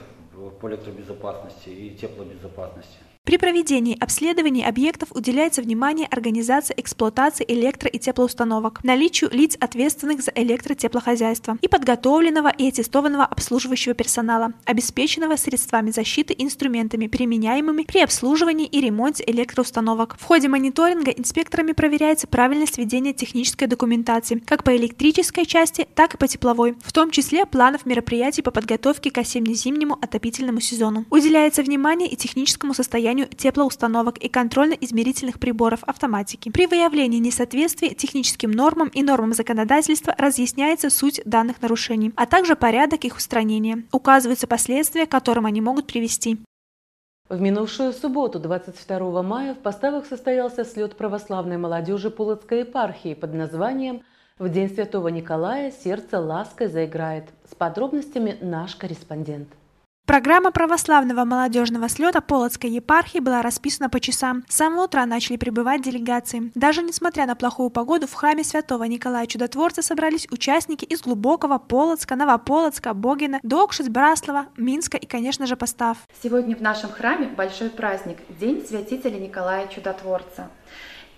по 0.60 0.68
электробезопасности 0.68 1.68
и 1.68 1.90
теплобезопасности. 1.90 2.98
При 3.24 3.38
проведении 3.38 3.96
обследований 3.98 4.62
объектов 4.62 5.08
уделяется 5.12 5.62
внимание 5.62 6.06
организации 6.10 6.74
эксплуатации 6.76 7.46
электро- 7.46 7.88
и 7.88 7.98
теплоустановок, 7.98 8.84
наличию 8.84 9.30
лиц, 9.32 9.56
ответственных 9.58 10.20
за 10.20 10.30
электротеплохозяйство, 10.34 11.56
и 11.62 11.66
подготовленного 11.66 12.48
и 12.48 12.68
аттестованного 12.68 13.24
обслуживающего 13.24 13.94
персонала, 13.94 14.52
обеспеченного 14.66 15.36
средствами 15.36 15.90
защиты 15.90 16.34
и 16.34 16.44
инструментами, 16.44 17.06
применяемыми 17.06 17.84
при 17.84 18.00
обслуживании 18.00 18.66
и 18.66 18.82
ремонте 18.82 19.24
электроустановок. 19.26 20.18
В 20.20 20.24
ходе 20.24 20.48
мониторинга 20.48 21.10
инспекторами 21.10 21.72
проверяется 21.72 22.26
правильность 22.26 22.76
ведения 22.76 23.14
технической 23.14 23.68
документации 23.68 24.42
как 24.44 24.64
по 24.64 24.76
электрической 24.76 25.46
части, 25.46 25.88
так 25.94 26.12
и 26.12 26.18
по 26.18 26.28
тепловой, 26.28 26.76
в 26.82 26.92
том 26.92 27.10
числе 27.10 27.46
планов 27.46 27.86
мероприятий 27.86 28.42
по 28.42 28.50
подготовке 28.50 29.10
к 29.10 29.16
осенне-зимнему 29.16 29.96
отопительному 29.98 30.60
сезону. 30.60 31.06
Уделяется 31.08 31.62
внимание 31.62 32.10
и 32.10 32.16
техническому 32.16 32.74
состоянию 32.74 33.13
состоянию 33.14 33.28
теплоустановок 33.28 34.18
и 34.18 34.28
контрольно-измерительных 34.28 35.38
приборов 35.38 35.84
автоматики. 35.84 36.50
При 36.50 36.66
выявлении 36.66 37.18
несоответствий 37.18 37.94
техническим 37.94 38.50
нормам 38.50 38.88
и 38.88 39.02
нормам 39.02 39.32
законодательства 39.32 40.14
разъясняется 40.18 40.90
суть 40.90 41.20
данных 41.24 41.62
нарушений, 41.62 42.12
а 42.16 42.26
также 42.26 42.56
порядок 42.56 43.04
их 43.04 43.16
устранения. 43.16 43.84
Указываются 43.92 44.46
последствия, 44.46 45.06
к 45.06 45.10
которым 45.10 45.46
они 45.46 45.60
могут 45.60 45.86
привести. 45.86 46.38
В 47.28 47.40
минувшую 47.40 47.92
субботу, 47.92 48.38
22 48.38 49.22
мая, 49.22 49.54
в 49.54 49.58
Поставах 49.58 50.06
состоялся 50.06 50.64
слет 50.64 50.96
православной 50.96 51.56
молодежи 51.56 52.10
Полоцкой 52.10 52.60
епархии 52.60 53.14
под 53.14 53.34
названием 53.34 54.02
«В 54.38 54.48
День 54.48 54.68
Святого 54.68 55.08
Николая 55.08 55.70
сердце 55.70 56.18
лаской 56.18 56.66
заиграет». 56.66 57.24
С 57.50 57.54
подробностями 57.54 58.36
наш 58.40 58.74
корреспондент. 58.74 59.48
Программа 60.06 60.50
православного 60.50 61.24
молодежного 61.24 61.88
слета 61.88 62.20
Полоцкой 62.20 62.68
епархии 62.68 63.20
была 63.20 63.40
расписана 63.40 63.88
по 63.88 64.00
часам. 64.00 64.44
С 64.50 64.56
самого 64.56 64.84
утра 64.84 65.06
начали 65.06 65.38
прибывать 65.38 65.80
делегации. 65.80 66.52
Даже 66.54 66.82
несмотря 66.82 67.24
на 67.24 67.34
плохую 67.34 67.70
погоду, 67.70 68.06
в 68.06 68.12
храме 68.12 68.44
святого 68.44 68.84
Николая 68.84 69.26
Чудотворца 69.26 69.80
собрались 69.80 70.28
участники 70.30 70.84
из 70.84 71.00
Глубокого, 71.00 71.56
Полоцка, 71.56 72.16
Новополоцка, 72.16 72.92
Богина, 72.92 73.40
Докшиц, 73.42 73.88
Браслова, 73.88 74.48
Минска 74.58 74.98
и, 74.98 75.06
конечно 75.06 75.46
же, 75.46 75.56
Постав. 75.56 75.96
Сегодня 76.22 76.54
в 76.54 76.60
нашем 76.60 76.90
храме 76.90 77.28
большой 77.28 77.70
праздник– 77.70 78.18
День 78.38 78.62
святителя 78.68 79.18
Николая 79.18 79.68
Чудотворца. 79.68 80.50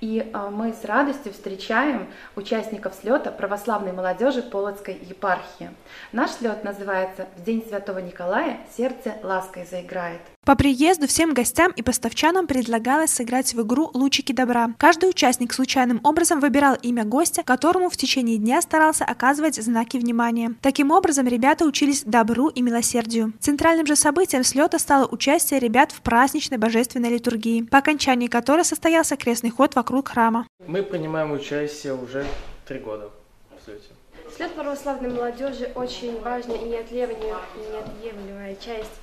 И 0.07 0.31
а, 0.33 0.51
мы 0.51 0.73
с 0.73 0.85
радостью 0.85 1.33
встречаем 1.33 2.07
участников 2.37 2.95
слета 2.95 3.33
православной 3.33 3.91
молодежи 3.91 4.41
Полоцкой 4.41 4.95
епархии. 4.95 5.71
Наш 6.13 6.31
слет 6.31 6.63
называется 6.63 7.27
«В 7.37 7.43
день 7.43 7.67
Святого 7.67 7.99
Николая 7.99 8.61
сердце 8.77 9.17
лаской 9.25 9.67
заиграет». 9.67 10.21
По 10.47 10.55
приезду 10.55 11.09
всем 11.09 11.35
гостям 11.35 11.73
и 11.73 11.83
поставчанам 11.83 12.47
предлагалось 12.47 13.11
сыграть 13.11 13.53
в 13.53 13.63
игру 13.63 13.91
«Лучики 13.95 14.31
добра». 14.31 14.71
Каждый 14.79 15.11
участник 15.11 15.53
случайным 15.53 16.01
образом 16.05 16.39
выбирал 16.39 16.77
имя 16.83 17.03
гостя, 17.03 17.43
которому 17.43 17.91
в 17.91 17.97
течение 17.97 18.39
дня 18.39 18.63
старался 18.63 19.05
оказывать 19.05 19.57
знаки 19.57 19.97
внимания. 19.97 20.55
Таким 20.63 20.93
образом, 20.93 21.27
ребята 21.27 21.65
учились 21.65 22.05
добру 22.05 22.47
и 22.47 22.63
милосердию. 22.63 23.33
Центральным 23.41 23.89
же 23.89 23.97
событием 23.97 24.45
слета 24.45 24.79
стало 24.79 25.09
участие 25.09 25.59
ребят 25.59 25.91
в 25.91 26.01
праздничной 26.01 26.59
божественной 26.59 27.11
литургии, 27.11 27.63
по 27.63 27.79
окончании 27.79 28.29
которой 28.29 28.65
состоялся 28.65 29.17
крестный 29.17 29.51
ход 29.51 29.75
вокруг 29.75 30.11
храма. 30.11 30.47
Мы 30.65 30.85
принимаем 30.85 31.33
участие 31.33 31.95
уже 31.95 32.25
три 32.69 32.79
года 32.79 33.11
в 33.51 33.65
слете. 33.65 33.89
Слет 34.37 34.55
православной 34.55 35.11
молодежи 35.11 35.73
очень 35.75 36.21
важная 36.21 36.59
и 36.59 36.69
неотъемлемая 36.69 38.55
часть 38.65 39.01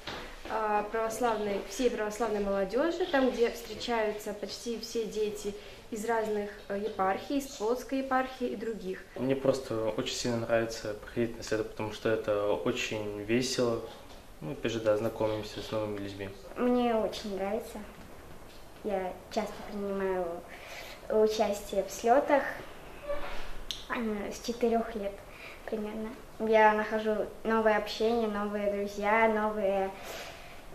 православной, 0.92 1.62
всей 1.70 1.90
православной 1.90 2.42
молодежи, 2.42 3.06
там, 3.12 3.32
где 3.32 3.50
встречаются 3.52 4.34
почти 4.34 4.80
все 4.80 5.06
дети 5.06 5.54
из 5.92 6.06
разных 6.06 6.50
э, 6.70 6.80
епархий, 6.80 7.38
из 7.38 7.46
Полоцкой 7.48 8.00
епархии 8.00 8.48
и 8.48 8.56
других. 8.56 9.00
Мне 9.16 9.36
просто 9.36 9.90
очень 9.90 10.16
сильно 10.16 10.38
нравится 10.38 10.96
проходить 10.96 11.38
на 11.38 11.42
это, 11.56 11.64
потому 11.64 11.94
что 11.94 12.10
это 12.10 12.52
очень 12.52 13.22
весело. 13.24 13.82
Мы, 14.42 14.50
ну, 14.50 14.54
опять 14.54 14.72
же, 14.72 14.80
да, 14.80 14.98
знакомимся 14.98 15.62
с 15.62 15.72
новыми 15.72 16.00
людьми. 16.00 16.30
Мне 16.58 16.96
очень 16.96 17.36
нравится. 17.36 17.80
Я 18.84 19.14
часто 19.32 19.54
принимаю 19.72 20.26
участие 21.10 21.84
в 21.84 21.92
слетах 21.92 22.44
с 23.90 24.46
четырех 24.46 24.96
лет 24.96 25.14
примерно. 25.66 26.10
Я 26.40 26.74
нахожу 26.74 27.28
новое 27.44 27.78
общение, 27.78 28.28
новые 28.28 28.72
друзья, 28.74 29.28
новые 29.28 29.92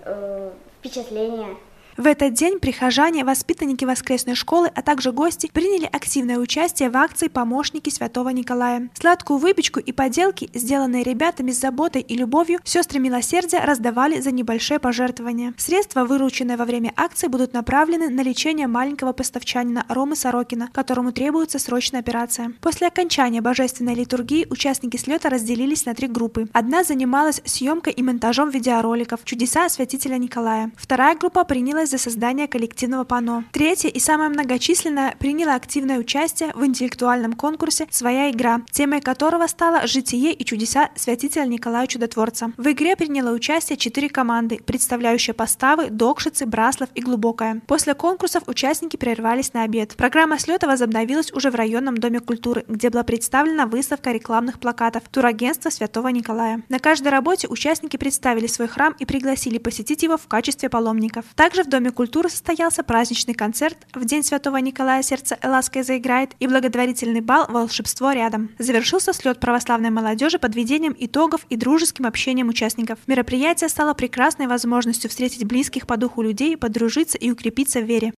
э, 0.05 0.51
впечатления. 0.79 1.57
В 1.99 2.07
этот 2.07 2.35
день 2.35 2.61
прихожане, 2.61 3.25
воспитанники 3.25 3.85
воскресной 3.85 4.37
школы, 4.37 4.71
а 4.73 4.83
также 4.83 5.11
гости 5.11 5.51
приняли 5.53 5.85
активное 5.85 6.39
участие 6.39 6.91
в 6.91 6.97
акции 6.97 7.27
«Помощники 7.27 7.91
Святого 7.91 8.29
Николая». 8.29 8.89
Сладкую 8.95 9.41
выпечку 9.41 9.81
и 9.81 9.91
поделки, 9.91 10.49
сделанные 10.55 11.03
ребятами 11.03 11.51
с 11.51 11.59
заботой 11.59 12.03
и 12.03 12.17
любовью, 12.17 12.61
сестры 12.63 13.01
милосердия 13.01 13.65
раздавали 13.65 14.21
за 14.21 14.31
небольшое 14.31 14.79
пожертвование. 14.79 15.55
Средства, 15.57 16.05
вырученные 16.05 16.57
во 16.57 16.67
время 16.67 16.93
акции, 16.95 17.27
будут 17.27 17.53
направлены 17.53 18.11
на 18.11 18.21
лечение 18.21 18.69
маленького 18.69 19.13
поставчанина 19.13 19.85
Ромы 19.89 20.15
Сорокина, 20.15 20.69
которому 20.73 21.11
требуется 21.11 21.59
срочная 21.59 21.99
операция. 21.99 22.53
После 22.61 22.87
окончания 22.87 23.41
божественной 23.41 23.97
литургии 23.97 24.47
участники 24.51 24.97
слета 24.99 25.31
разделились 25.31 25.85
на 25.85 25.97
три 25.97 26.07
группы. 26.07 26.47
Одна 26.53 26.85
занималась 26.85 27.43
съемкой 27.45 27.93
и 27.93 28.05
монтажом 28.05 28.51
видеороликов 28.51 29.25
«Чудеса 29.25 29.69
святителя 29.69 30.17
Николая». 30.19 30.71
Вторая 30.77 31.17
группа 31.17 31.43
принялась 31.43 31.88
за 31.89 31.99
создание 31.99 32.47
коллективного 32.49 33.05
панно. 33.05 33.45
Третья 33.53 33.89
и 33.89 33.99
самая 33.99 34.29
многочисленная 34.29 35.17
приняла 35.19 35.55
активное 35.55 35.99
участие 35.99 36.53
в 36.55 36.65
интеллектуальном 36.65 37.33
конкурсе 37.33 37.87
«Своя 37.91 38.31
игра», 38.31 38.63
темой 38.71 39.01
которого 39.01 39.47
стала 39.47 39.87
«Житие 39.87 40.33
и 40.33 40.45
чудеса 40.45 40.91
святителя 40.95 41.45
Николая 41.45 41.87
Чудотворца». 41.87 42.53
В 42.57 42.71
игре 42.71 42.97
приняло 42.97 43.33
участие 43.33 43.77
четыре 43.77 44.09
команды, 44.09 44.61
представляющие 44.65 45.35
поставы, 45.35 45.91
Докшицы, 45.91 46.47
Браслов 46.47 46.91
и 46.95 47.01
Глубокая. 47.01 47.63
После 47.67 47.95
конкурсов 47.95 48.43
участники 48.47 48.97
прервались 48.97 49.55
на 49.55 49.63
обед. 49.63 49.95
Программа 49.97 50.39
слета 50.39 50.67
возобновилась 50.67 51.33
уже 51.33 51.51
в 51.51 51.55
районном 51.55 51.97
доме 51.97 52.21
культуры, 52.21 52.65
где 52.69 52.91
была 52.91 53.05
представлена 53.05 53.67
выставка 53.67 54.13
рекламных 54.13 54.61
плакатов 54.61 55.05
турагентства 55.11 55.71
Святого 55.71 56.09
Николая. 56.09 56.63
На 56.69 56.79
каждой 56.79 57.09
работе 57.09 57.49
участники 57.49 57.97
представили 57.97 58.47
свой 58.47 58.69
храм 58.69 58.95
и 58.99 59.07
пригласили 59.07 59.59
посетить 59.59 60.03
его 60.03 60.17
в 60.17 60.27
качестве 60.27 60.69
паломников. 60.69 61.25
Также 61.35 61.63
в 61.63 61.69
Доме 61.69 61.78
культуры 61.93 62.29
состоялся 62.29 62.83
праздничный 62.83 63.35
концерт 63.35 63.79
в 63.95 64.05
День 64.05 64.23
Святого 64.23 64.57
Николая 64.59 65.03
«Сердце 65.03 65.39
Элаской 65.43 65.83
заиграет» 65.83 66.33
и 66.41 66.47
благотворительный 66.47 67.21
бал 67.21 67.47
«Волшебство 67.49 68.13
рядом». 68.13 68.51
Завершился 68.59 69.13
слет 69.13 69.41
православной 69.41 69.91
молодежи 69.91 70.39
подведением 70.39 70.95
итогов 70.99 71.47
и 71.49 71.57
дружеским 71.57 72.07
общением 72.07 72.49
участников. 72.49 72.99
Мероприятие 73.07 73.69
стало 73.69 73.95
прекрасной 73.95 74.47
возможностью 74.47 75.09
встретить 75.09 75.45
близких 75.45 75.87
по 75.87 75.97
духу 75.97 76.23
людей, 76.23 76.57
подружиться 76.57 77.17
и 77.17 77.31
укрепиться 77.31 77.81
в 77.81 77.85
вере. 77.85 78.13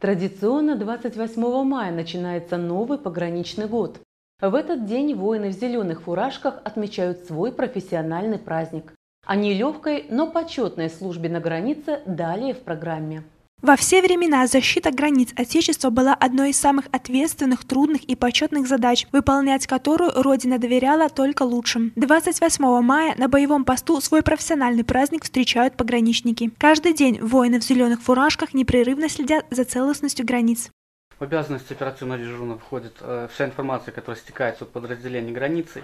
Традиционно 0.00 0.76
28 0.76 1.64
мая 1.64 1.90
начинается 1.90 2.56
новый 2.56 2.98
пограничный 2.98 3.66
год. 3.66 4.00
В 4.40 4.54
этот 4.54 4.84
день 4.84 5.14
воины 5.14 5.48
в 5.48 5.52
зеленых 5.52 6.02
фуражках 6.02 6.60
отмечают 6.64 7.26
свой 7.26 7.52
профессиональный 7.52 8.38
праздник 8.38 8.92
о 9.26 9.36
нелегкой, 9.36 10.06
но 10.10 10.30
почетной 10.30 10.90
службе 10.90 11.28
на 11.28 11.40
границе 11.40 12.00
далее 12.06 12.54
в 12.54 12.60
программе. 12.60 13.24
Во 13.64 13.76
все 13.76 14.02
времена 14.02 14.46
защита 14.46 14.90
границ 14.90 15.30
Отечества 15.36 15.88
была 15.88 16.12
одной 16.12 16.50
из 16.50 16.60
самых 16.60 16.84
ответственных, 16.92 17.64
трудных 17.64 18.04
и 18.04 18.14
почетных 18.14 18.66
задач, 18.66 19.06
выполнять 19.10 19.66
которую 19.66 20.12
Родина 20.14 20.58
доверяла 20.58 21.08
только 21.08 21.44
лучшим. 21.44 21.90
28 21.96 22.82
мая 22.82 23.14
на 23.16 23.28
боевом 23.28 23.64
посту 23.64 24.02
свой 24.02 24.22
профессиональный 24.22 24.84
праздник 24.84 25.24
встречают 25.24 25.78
пограничники. 25.78 26.50
Каждый 26.58 26.92
день 26.92 27.18
воины 27.22 27.58
в 27.58 27.64
зеленых 27.64 28.02
фуражках 28.02 28.52
непрерывно 28.52 29.08
следят 29.08 29.46
за 29.50 29.64
целостностью 29.64 30.26
границ. 30.26 30.70
В 31.18 31.22
обязанности 31.22 31.72
оперативного 31.72 32.18
дежурного 32.18 32.58
входит 32.58 32.96
э, 33.00 33.28
вся 33.32 33.46
информация, 33.46 33.92
которая 33.92 34.20
стекается 34.20 34.64
от 34.64 34.72
подразделения 34.72 35.32
границы. 35.32 35.82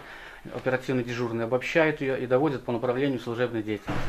Оперативный 0.55 1.05
дежурный 1.05 1.45
обобщает 1.45 2.01
ее 2.01 2.21
и 2.23 2.27
доводит 2.27 2.65
по 2.65 2.73
направлению 2.73 3.21
служебной 3.21 3.63
деятельности. 3.63 4.01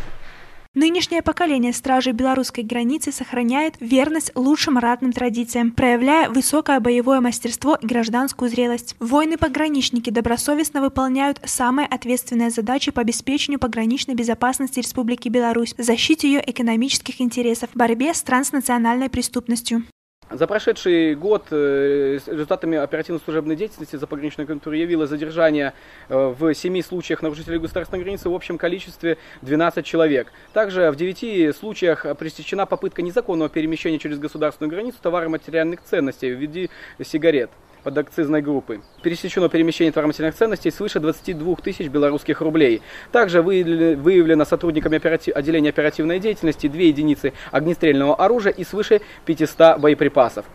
Нынешнее 0.74 1.22
поколение 1.22 1.74
стражей 1.74 2.14
белорусской 2.14 2.64
границы 2.64 3.12
сохраняет 3.12 3.76
верность 3.82 4.32
лучшим 4.36 4.78
ратным 4.78 5.12
традициям, 5.12 5.72
проявляя 5.72 6.30
высокое 6.30 6.80
боевое 6.80 7.20
мастерство 7.20 7.76
и 7.76 7.86
гражданскую 7.86 8.50
зрелость. 8.50 8.96
Воины-пограничники 9.02 10.10
добросовестно 10.10 10.80
выполняют 10.80 11.42
самые 11.44 11.88
ответственные 11.88 12.52
задачи 12.52 12.92
по 12.92 13.02
обеспечению 13.02 13.60
пограничной 13.60 14.16
безопасности 14.16 14.80
Республики 14.80 15.28
Беларусь, 15.28 15.76
защите 15.78 16.32
ее 16.32 16.42
экономических 16.50 17.20
интересов, 17.20 17.70
борьбе 17.74 18.14
с 18.14 18.22
транснациональной 18.22 19.10
преступностью. 19.10 19.84
За 20.32 20.48
прошедший 20.48 21.16
год 21.16 21.48
э, 21.52 22.18
результатами 22.26 22.78
оперативно-служебной 22.78 23.58
деятельности 23.58 23.98
за 23.98 24.08
пограничной 24.08 24.46
контуры 24.46 24.78
явилось 24.78 25.10
задержание 25.10 25.74
э, 26.08 26.34
в 26.38 26.54
семи 26.54 26.82
случаях 26.82 27.22
нарушителей 27.22 27.60
государственной 27.60 28.02
границы 28.02 28.30
в 28.30 28.34
общем 28.34 28.58
количестве 28.58 29.18
12 29.42 29.86
человек. 29.86 30.32
Также 30.54 30.90
в 30.92 30.96
девяти 30.96 31.52
случаях 31.52 32.06
пресечена 32.18 32.66
попытка 32.66 33.02
незаконного 33.02 33.50
перемещения 33.50 34.00
через 34.00 34.20
государственную 34.20 34.72
границу 34.72 35.00
товаров 35.02 35.32
материальных 35.32 35.82
ценностей 35.84 36.34
в 36.34 36.40
виде 36.40 36.70
сигарет 37.04 37.50
под 37.84 37.98
акцизной 37.98 38.42
группы. 38.42 38.82
Пересечено 39.02 39.50
перемещение 39.50 39.92
товароmateriальных 39.92 40.38
ценностей 40.38 40.72
свыше 40.72 41.00
22 41.00 41.56
тысяч 41.56 41.88
белорусских 41.88 42.42
рублей. 42.42 42.82
Также 43.12 43.42
выявлено 43.42 44.46
сотрудниками 44.46 44.98
оператив, 44.98 45.36
отделения 45.36 45.70
оперативной 45.70 46.20
деятельности 46.20 46.68
две 46.68 46.90
единицы 46.90 47.34
огнестрельного 47.52 48.16
оружия 48.16 48.54
и 48.54 48.64
свыше 48.64 49.02
500 49.26 49.80
боеприпасов. 49.80 50.46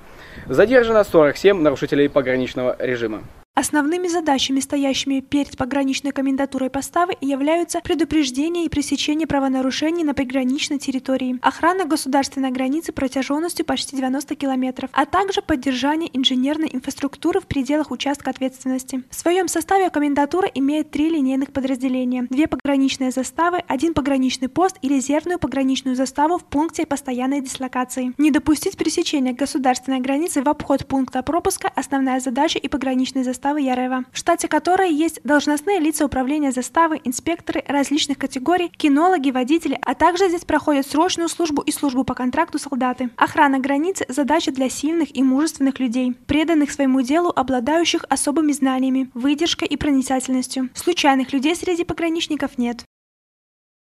Задержано 0.47 1.03
47 1.05 1.61
нарушителей 1.61 2.09
пограничного 2.09 2.77
режима. 2.79 3.23
Основными 3.59 4.07
задачами, 4.07 4.61
стоящими 4.61 5.21
перед 5.21 5.57
пограничной 5.57 6.13
комендатурой 6.13 6.69
поставы, 6.69 7.15
являются 7.23 7.81
предупреждение 7.81 8.67
и 8.67 8.69
пресечение 8.69 9.27
правонарушений 9.27 10.05
на 10.05 10.13
приграничной 10.13 10.79
территории, 10.79 11.39
охрана 11.41 11.87
государственной 11.87 12.51
границы 12.51 12.93
протяженностью 12.93 13.65
почти 13.65 13.97
90 13.97 14.35
километров, 14.35 14.91
а 14.93 15.07
также 15.07 15.41
поддержание 15.41 16.11
инженерной 16.13 16.69
инфраструктуры 16.71 17.41
в 17.41 17.47
пределах 17.47 17.91
участка 17.93 18.29
ответственности. 18.29 19.05
В 19.09 19.15
своем 19.15 19.49
составе 19.49 19.89
комендатура 19.89 20.47
имеет 20.53 20.91
три 20.91 21.09
линейных 21.09 21.51
подразделения, 21.51 22.27
две 22.29 22.49
пограничные 22.49 23.11
заставы, 23.11 23.63
один 23.67 23.95
пограничный 23.95 24.51
пост 24.51 24.77
и 24.83 24.89
резервную 24.91 25.39
пограничную 25.39 25.97
заставу 25.97 26.37
в 26.37 26.45
пункте 26.45 26.85
постоянной 26.85 27.41
дислокации. 27.41 28.13
Не 28.19 28.31
допустить 28.31 28.77
пересечения 28.77 29.33
государственной 29.33 30.01
границы 30.01 30.43
в 30.43 30.49
обход 30.51 30.87
пункта 30.87 31.23
пропуска– 31.23 31.73
основная 31.75 32.21
задача 32.21 32.59
и 32.59 32.69
пограничной 32.69 33.25
заставы 33.25 33.46
заставы 33.47 33.61
Ярева, 33.61 34.03
в 34.11 34.19
штате 34.19 34.49
которой 34.49 34.93
есть 34.93 35.21
должностные 35.23 35.79
лица 35.79 36.05
управления 36.05 36.51
заставы, 36.51 37.01
инспекторы 37.05 37.63
различных 37.69 38.19
категорий, 38.19 38.71
кинологи, 38.71 39.31
водители, 39.31 39.79
а 39.83 39.95
также 39.95 40.29
здесь 40.29 40.45
проходят 40.45 40.85
срочную 40.85 41.29
службу 41.29 41.63
и 41.63 41.71
службу 41.71 42.03
по 42.03 42.15
контракту 42.15 42.59
солдаты. 42.59 43.11
Охрана 43.17 43.61
границы– 43.61 44.05
задача 44.09 44.51
для 44.51 44.69
сильных 44.69 45.17
и 45.17 45.23
мужественных 45.23 45.79
людей, 45.79 46.13
преданных 46.27 46.73
своему 46.73 47.03
делу, 47.03 47.33
обладающих 47.37 48.05
особыми 48.09 48.51
знаниями, 48.51 49.11
выдержкой 49.15 49.69
и 49.69 49.77
проницательностью. 49.77 50.69
Случайных 50.75 51.33
людей 51.33 51.55
среди 51.55 51.85
пограничников 51.85 52.59
нет. 52.59 52.83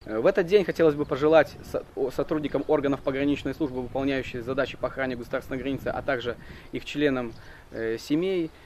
В 0.05 0.27
этот 0.27 0.47
день 0.47 0.65
хотелось 0.65 0.95
бы 0.95 1.05
пожелать 1.05 1.57
сотрудникам 2.15 2.63
органов 2.69 3.01
пограничной 3.01 3.55
службы, 3.55 3.81
выполняющих 3.81 4.45
задачи 4.45 4.77
по 4.77 4.89
охране 4.89 5.17
государственной 5.17 5.59
границы, 5.59 5.89
а 5.89 6.03
также 6.03 6.37
их 6.73 6.85
членам 6.85 7.33
э, 7.73 7.97
семей, 7.99 8.45
э, 8.47 8.66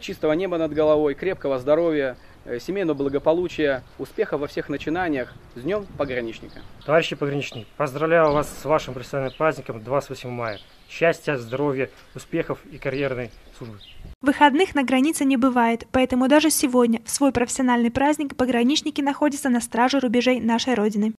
чистого 0.00 0.32
неба 0.32 0.58
над 0.58 0.72
головой, 0.72 1.14
крепкого 1.14 1.58
здоровья, 1.58 2.16
э, 2.44 2.58
семейного 2.58 2.96
благополучия, 2.96 3.82
успеха 3.98 4.38
во 4.38 4.46
всех 4.46 4.68
начинаниях. 4.68 5.34
С 5.54 5.62
Днем 5.62 5.86
пограничника! 5.96 6.60
Товарищи 6.84 7.16
пограничники, 7.16 7.66
поздравляю 7.76 8.32
вас 8.32 8.48
с 8.48 8.64
вашим 8.64 8.94
профессиональным 8.94 9.36
праздником 9.36 9.82
28 9.82 10.30
мая. 10.30 10.58
Счастья, 10.88 11.36
здоровья, 11.36 11.90
успехов 12.14 12.58
и 12.72 12.78
карьерной 12.78 13.30
службы. 13.56 13.78
Выходных 14.22 14.74
на 14.74 14.84
границе 14.84 15.24
не 15.24 15.36
бывает, 15.36 15.86
поэтому 15.92 16.28
даже 16.28 16.50
сегодня, 16.50 17.00
в 17.04 17.10
свой 17.10 17.30
профессиональный 17.32 17.90
праздник, 17.90 18.36
пограничники 18.36 19.00
находятся 19.00 19.48
на 19.50 19.60
страже 19.60 20.00
рубежей 20.00 20.40
нашей 20.40 20.74
Родины. 20.74 21.14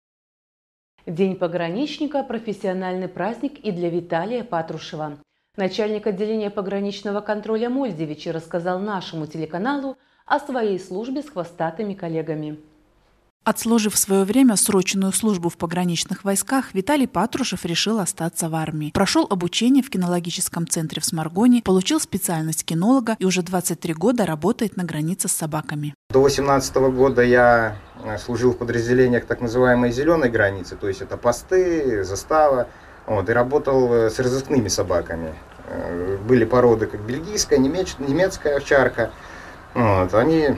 День 1.06 1.36
пограничника– 1.36 2.24
профессиональный 2.28 3.08
праздник 3.08 3.58
и 3.60 3.72
для 3.72 3.90
Виталия 3.90 4.44
Патрушева. 4.44 5.18
Начальник 5.58 6.08
отделения 6.08 6.50
пограничного 6.50 7.22
контроля 7.22 7.70
Мольдевичи 7.70 8.30
рассказал 8.30 8.80
нашему 8.80 9.28
телеканалу 9.28 9.98
о 10.26 10.40
своей 10.40 10.80
службе 10.80 11.22
с 11.22 11.30
хвостатыми 11.30 11.96
коллегами. 11.96 12.60
Отслужив 13.46 13.96
в 13.96 13.98
свое 13.98 14.26
время 14.26 14.56
срочную 14.58 15.12
службу 15.12 15.50
в 15.50 15.58
пограничных 15.58 16.24
войсках, 16.24 16.74
Виталий 16.76 17.08
Патрушев 17.08 17.66
решил 17.66 18.00
остаться 18.00 18.48
в 18.48 18.54
армии. 18.54 18.92
Прошел 18.94 19.26
обучение 19.28 19.82
в 19.82 19.90
кинологическом 19.90 20.68
центре 20.68 21.02
в 21.02 21.06
Сморгоне, 21.06 21.64
получил 21.64 22.00
специальность 22.00 22.64
кинолога 22.64 23.16
и 23.18 23.26
уже 23.26 23.42
23 23.42 23.94
года 23.96 24.26
работает 24.26 24.78
на 24.78 24.84
границе 24.84 25.30
с 25.30 25.32
собаками. 25.32 25.96
До 26.12 26.22
18 26.22 26.76
года 26.76 27.24
я 27.24 27.78
э, 28.04 28.18
служил 28.20 28.52
в 28.52 28.58
подразделениях 28.58 29.26
так 29.26 29.42
называемой 29.42 29.92
зеленой 29.92 30.30
границы, 30.30 30.76
то 30.76 30.88
есть 30.88 31.02
это 31.02 31.18
посты, 31.18 32.04
застава, 32.04 32.68
вот, 33.10 33.28
и 33.28 33.34
работал 33.34 33.92
э, 33.92 34.10
с 34.12 34.20
разыскными 34.20 34.68
собаками. 34.68 35.34
Э, 35.68 36.18
были 36.28 36.46
породы 36.46 36.86
как 36.86 37.02
бельгийская, 37.02 37.58
немецкая 37.58 38.58
овчарка. 38.58 39.10
Вот, 39.74 40.14
они 40.14 40.58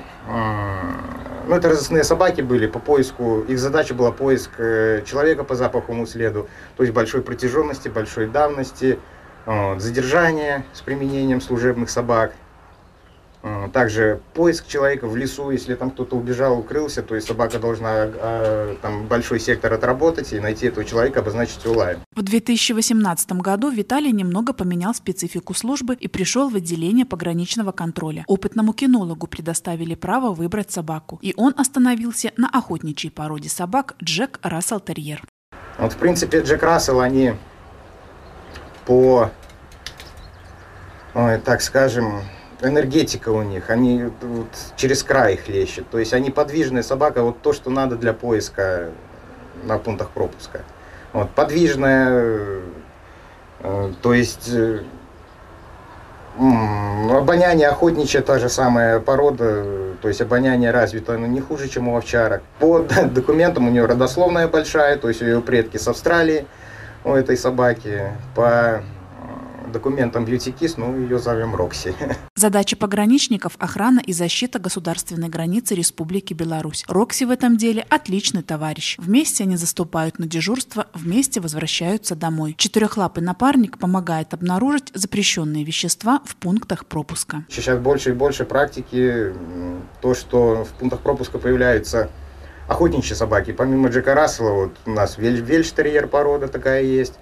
ну, 1.48 1.56
это 1.56 1.70
разыскные 1.70 2.04
собаки 2.04 2.42
были 2.42 2.68
по 2.68 2.80
поиску, 2.80 3.42
их 3.42 3.60
задача 3.60 3.94
была 3.94 4.12
поиск 4.12 4.52
э, 4.58 5.02
человека 5.06 5.44
по 5.44 5.56
запаховому 5.56 6.06
следу, 6.06 6.48
то 6.78 6.84
есть 6.84 6.94
большой 6.94 7.22
протяженности, 7.22 7.90
большой 7.90 8.28
давности, 8.28 9.00
вот, 9.46 9.82
задержание 9.82 10.66
с 10.74 10.82
применением 10.82 11.42
служебных 11.42 11.90
собак. 11.90 12.34
Также 13.74 14.22
поиск 14.34 14.68
человека 14.68 15.08
в 15.08 15.16
лесу, 15.16 15.50
если 15.50 15.74
там 15.74 15.90
кто-то 15.90 16.16
убежал, 16.16 16.60
укрылся, 16.60 17.02
то 17.02 17.16
есть 17.16 17.28
собака 17.28 17.58
должна 17.58 17.90
а, 17.92 18.76
там 18.82 19.08
большой 19.08 19.40
сектор 19.40 19.74
отработать 19.74 20.32
и 20.34 20.40
найти 20.40 20.68
этого 20.68 20.86
человека, 20.86 21.22
обозначить 21.22 21.64
его 21.64 21.76
лаем. 21.76 22.00
В 22.16 22.22
2018 22.22 23.32
году 23.34 23.70
Виталий 23.70 24.12
немного 24.12 24.54
поменял 24.54 24.94
специфику 24.94 25.56
службы 25.56 25.96
и 25.96 26.08
пришел 26.08 26.50
в 26.50 26.56
отделение 26.56 27.06
пограничного 27.06 27.72
контроля. 27.72 28.26
Опытному 28.28 28.74
кинологу 28.74 29.26
предоставили 29.26 29.96
право 29.96 30.34
выбрать 30.34 30.72
собаку, 30.72 31.18
и 31.24 31.34
он 31.36 31.56
остановился 31.58 32.32
на 32.38 32.48
охотничьей 32.48 33.12
породе 33.12 33.50
собак 33.50 33.96
Джек 34.04 34.40
Рассел 34.44 34.80
Терьер. 34.80 35.24
Вот, 35.80 35.94
в 35.94 35.98
принципе, 35.98 36.42
Джек 36.42 36.62
Рассел, 36.62 37.00
они 37.00 37.34
по, 38.86 39.32
ой, 41.16 41.40
так 41.40 41.62
скажем, 41.62 42.22
энергетика 42.62 43.30
у 43.30 43.42
них, 43.44 43.70
они 43.70 44.10
вот, 44.22 44.48
через 44.76 45.04
край 45.04 45.38
хлещут. 45.38 45.90
То 45.90 46.00
есть 46.00 46.14
они 46.14 46.30
подвижная 46.30 46.84
собака, 46.84 47.24
вот 47.24 47.42
то, 47.42 47.54
что 47.54 47.70
надо 47.70 47.96
для 47.96 48.14
поиска 48.14 48.90
на 49.64 49.78
пунктах 49.78 50.10
пропуска. 50.12 50.62
Вот, 51.14 51.30
подвижная, 51.32 52.62
э, 53.60 53.92
то 54.02 54.14
есть 54.14 54.50
э, 54.54 54.84
обоняние 56.38 57.68
охотничье, 57.68 58.22
та 58.22 58.40
же 58.40 58.50
самая 58.50 59.00
порода, 59.00 59.96
то 60.02 60.08
есть 60.08 60.22
обоняние 60.22 60.72
развито 60.72 61.16
оно 61.16 61.28
не 61.28 61.42
хуже, 61.42 61.68
чем 61.68 61.90
у 61.90 61.98
овчарок. 61.98 62.42
По 62.60 62.80
документам 63.12 63.68
у 63.68 63.72
нее 63.72 63.86
родословная 63.86 64.48
большая, 64.48 64.98
то 64.98 65.10
есть 65.10 65.22
ее 65.22 65.42
предки 65.42 65.78
с 65.78 65.88
Австралии 65.88 66.46
у 67.04 67.14
этой 67.14 67.38
собаки. 67.38 68.04
По 68.36 68.84
Beauty 69.80 70.54
Kiss, 70.58 70.74
ну, 70.78 70.98
ее 70.98 71.20
зовем 71.20 71.56
Рокси. 71.56 71.94
Задача 72.36 72.76
пограничников– 72.76 73.54
охрана 73.60 74.00
и 74.00 74.14
защита 74.14 74.60
государственной 74.60 75.30
границы 75.30 75.76
Республики 75.76 76.34
Беларусь. 76.34 76.84
Рокси 76.88 77.26
в 77.26 77.32
этом 77.32 77.58
деле– 77.58 77.86
отличный 77.90 78.44
товарищ. 78.44 78.98
Вместе 78.98 79.44
они 79.44 79.58
заступают 79.58 80.20
на 80.20 80.28
дежурство, 80.28 80.88
вместе 80.94 81.40
возвращаются 81.40 82.16
домой. 82.16 82.56
Четырехлапый 82.58 83.24
напарник 83.24 83.78
помогает 83.78 84.34
обнаружить 84.34 84.92
запрещенные 84.94 85.64
вещества 85.64 86.22
в 86.26 86.36
пунктах 86.36 86.86
пропуска. 86.86 87.46
Сейчас 87.50 87.80
больше 87.80 88.12
и 88.12 88.14
больше 88.14 88.46
практики, 88.46 89.34
то, 90.02 90.14
что 90.14 90.66
в 90.66 90.70
пунктах 90.80 91.02
пропуска 91.02 91.38
появляются 91.38 92.10
охотничьи 92.68 93.16
собаки. 93.16 93.52
Помимо 93.52 93.90
Джека 93.90 94.16
Рассела, 94.16 94.52
вот 94.52 94.72
у 94.86 94.92
нас 94.92 95.18
вельштерьер 95.18 96.08
порода 96.08 96.48
такая 96.48 96.84
есть, 96.84 97.16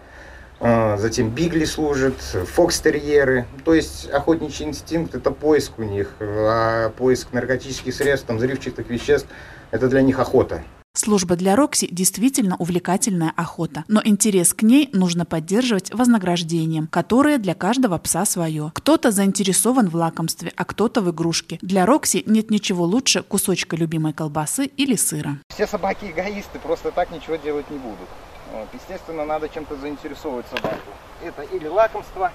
затем 0.59 1.29
бигли 1.29 1.65
служат, 1.65 2.15
фокстерьеры. 2.19 3.45
То 3.63 3.73
есть 3.73 4.09
охотничий 4.09 4.65
инстинкт– 4.65 5.15
это 5.15 5.31
поиск 5.31 5.79
у 5.79 5.83
них, 5.83 6.15
а 6.19 6.89
поиск 6.89 7.33
наркотических 7.33 7.93
средств, 7.93 8.27
там, 8.27 8.37
взрывчатых 8.37 8.89
веществ– 8.89 9.27
это 9.71 9.87
для 9.87 10.01
них 10.01 10.19
охота. 10.19 10.63
Служба 10.95 11.35
для 11.35 11.55
Рокси 11.55 11.87
действительно 11.89 12.57
увлекательная 12.57 13.31
охота, 13.37 13.85
но 13.87 14.01
интерес 14.03 14.53
к 14.53 14.63
ней 14.63 14.89
нужно 14.91 15.23
поддерживать 15.23 15.93
вознаграждением, 15.93 16.87
которое 16.87 17.37
для 17.37 17.53
каждого 17.53 17.97
пса 17.99 18.25
свое. 18.25 18.71
Кто-то 18.73 19.11
заинтересован 19.11 19.87
в 19.87 19.95
лакомстве, 19.95 20.51
а 20.55 20.65
кто-то 20.65 21.01
в 21.01 21.11
игрушке. 21.11 21.59
Для 21.61 21.85
Рокси 21.85 22.23
нет 22.25 22.49
ничего 22.49 22.83
лучше 22.83 23.21
кусочка 23.21 23.77
любимой 23.77 24.13
колбасы 24.13 24.65
или 24.65 24.95
сыра. 24.95 25.37
Все 25.53 25.67
собаки 25.67 26.05
эгоисты, 26.05 26.59
просто 26.59 26.91
так 26.91 27.11
ничего 27.11 27.35
делать 27.35 27.69
не 27.69 27.77
будут. 27.77 28.09
Вот, 28.51 28.67
естественно, 28.73 29.25
надо 29.25 29.47
чем-то 29.47 29.75
заинтересовывать 29.75 30.47
собаку. 30.47 30.91
Это 31.23 31.43
или 31.43 31.67
лакомство, 31.67 32.31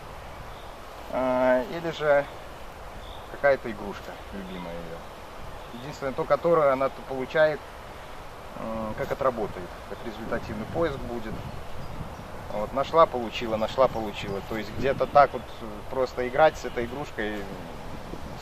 э, 1.11 1.65
или 1.77 1.91
же 1.91 2.25
какая-то 3.33 3.71
игрушка 3.71 4.13
любимая 4.33 4.73
ее. 4.75 5.81
Единственное, 5.81 6.13
то, 6.13 6.25
которую 6.25 6.73
она 6.73 6.87
-то 6.87 7.03
получает, 7.09 7.59
э, 8.57 8.93
как 8.97 9.11
отработает, 9.11 9.69
как 9.91 9.99
результативный 10.07 10.67
поиск 10.67 10.99
будет. 10.99 11.35
Вот, 12.53 12.73
нашла, 12.73 13.07
получила, 13.07 13.57
нашла, 13.57 13.89
получила. 13.89 14.41
То 14.49 14.57
есть 14.57 14.71
где-то 14.79 15.07
так 15.07 15.33
вот 15.33 15.43
просто 15.91 16.29
играть 16.29 16.57
с 16.57 16.65
этой 16.65 16.85
игрушкой 16.85 17.39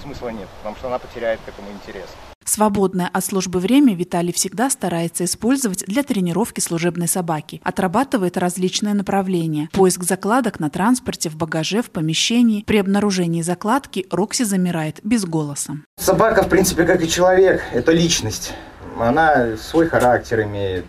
смысла 0.02 0.28
нет, 0.28 0.48
потому 0.58 0.76
что 0.76 0.88
она 0.88 0.98
потеряет 0.98 1.40
к 1.46 1.48
этому 1.48 1.70
интерес. 1.70 2.14
Свободное 2.44 3.08
от 3.12 3.24
службы 3.24 3.58
время 3.58 3.94
Виталий 3.94 4.32
всегда 4.32 4.70
старается 4.70 5.24
использовать 5.24 5.84
для 5.86 6.02
тренировки 6.02 6.60
служебной 6.60 7.08
собаки. 7.08 7.60
Отрабатывает 7.64 8.36
различные 8.36 8.94
направления. 8.94 9.68
Поиск 9.72 10.02
закладок 10.02 10.60
на 10.60 10.70
транспорте, 10.70 11.28
в 11.28 11.36
багаже, 11.36 11.82
в 11.82 11.90
помещении. 11.90 12.62
При 12.62 12.78
обнаружении 12.78 13.42
закладки 13.42 14.06
Рокси 14.10 14.44
замирает 14.44 15.00
без 15.02 15.24
голоса. 15.24 15.78
Собака, 15.98 16.42
в 16.42 16.48
принципе, 16.48 16.84
как 16.84 17.02
и 17.02 17.08
человек, 17.08 17.62
это 17.72 17.92
личность. 17.92 18.52
Она 18.98 19.56
свой 19.56 19.88
характер 19.88 20.42
имеет, 20.42 20.84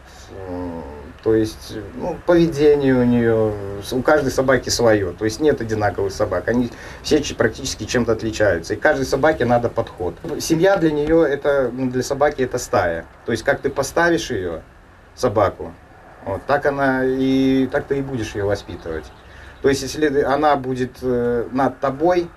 то 1.23 1.33
есть, 1.33 1.77
ну, 1.95 2.17
поведение 2.25 2.95
у 2.95 3.05
нее, 3.05 3.53
у 3.91 4.01
каждой 4.01 4.29
собаки 4.29 4.67
свое. 4.69 5.13
То 5.13 5.23
есть 5.23 5.39
нет 5.39 5.61
одинаковых 5.61 6.11
собак. 6.11 6.49
Они 6.49 6.69
все 7.01 7.21
практически 7.33 7.85
чем-то 7.85 8.11
отличаются. 8.11 8.73
И 8.73 8.77
каждой 8.77 9.05
собаке 9.05 9.45
надо 9.45 9.69
подход. 9.69 10.15
Семья 10.39 10.75
для 10.75 10.91
нее, 10.91 11.25
это, 11.25 11.71
ну, 11.71 11.89
для 11.89 12.03
собаки 12.03 12.41
это 12.41 12.57
стая. 12.57 13.05
То 13.25 13.31
есть 13.31 13.43
как 13.43 13.61
ты 13.61 13.69
поставишь 13.69 14.31
ее, 14.31 14.61
собаку, 15.15 15.73
вот, 16.25 16.41
так 16.45 16.65
она 16.65 17.03
и 17.05 17.67
так 17.71 17.85
ты 17.85 17.99
и 17.99 18.01
будешь 18.01 18.35
ее 18.35 18.45
воспитывать. 18.45 19.05
То 19.61 19.69
есть 19.69 19.81
если 19.81 20.21
она 20.21 20.55
будет 20.55 20.97
э, 21.01 21.47
над 21.51 21.79
тобой, 21.79 22.29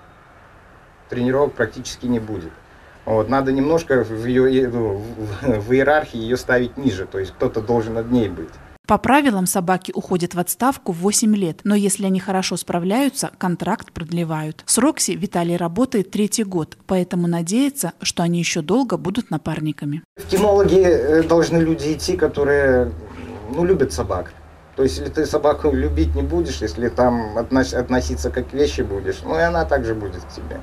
тренировок 1.09 1.53
практически 1.53 2.05
не 2.05 2.19
будет. 2.19 2.51
Вот, 3.05 3.29
надо 3.29 3.51
немножко 3.51 4.03
в, 4.03 4.25
ее, 4.25 4.69
в, 4.69 5.01
в 5.41 5.73
иерархии 5.73 6.17
ее 6.17 6.35
ставить 6.35 6.77
ниже, 6.77 7.05
то 7.05 7.19
есть 7.19 7.33
кто-то 7.33 7.61
должен 7.61 7.93
над 7.93 8.11
ней 8.11 8.27
быть. 8.27 8.53
По 8.87 8.97
правилам 8.97 9.47
собаки 9.47 9.91
уходят 9.93 10.33
в 10.33 10.39
отставку 10.39 10.93
в 10.93 10.99
8 10.99 11.35
лет, 11.35 11.59
но 11.65 11.75
если 11.75 12.05
они 12.05 12.21
хорошо 12.21 12.55
справляются, 12.55 13.31
контракт 13.37 13.91
продлевают. 13.91 14.63
С 14.65 14.77
Рокси 14.77 15.11
Виталий 15.11 15.57
работает 15.57 16.09
третий 16.09 16.45
год, 16.45 16.77
поэтому 16.87 17.27
надеется, 17.27 17.91
что 18.01 18.23
они 18.23 18.39
еще 18.39 18.61
долго 18.61 18.95
будут 18.95 19.29
напарниками. 19.29 20.03
В 20.15 20.25
кинологи 20.27 20.79
э, 20.79 21.23
должны 21.23 21.57
люди 21.57 21.91
идти, 21.91 22.15
которые 22.15 22.93
ну, 23.53 23.65
любят 23.65 23.91
собак. 23.91 24.31
То 24.77 24.83
есть, 24.83 24.99
если 24.99 25.11
ты 25.11 25.25
собаку 25.25 25.69
любить 25.73 26.15
не 26.15 26.21
будешь, 26.21 26.61
если 26.61 26.87
там 26.87 27.37
относиться 27.37 28.29
как 28.29 28.51
к 28.51 28.53
вещи 28.53 28.81
будешь, 28.81 29.17
ну 29.21 29.37
и 29.37 29.41
она 29.41 29.65
также 29.65 29.95
будет 29.95 30.21
к 30.21 30.29
тебе. 30.29 30.61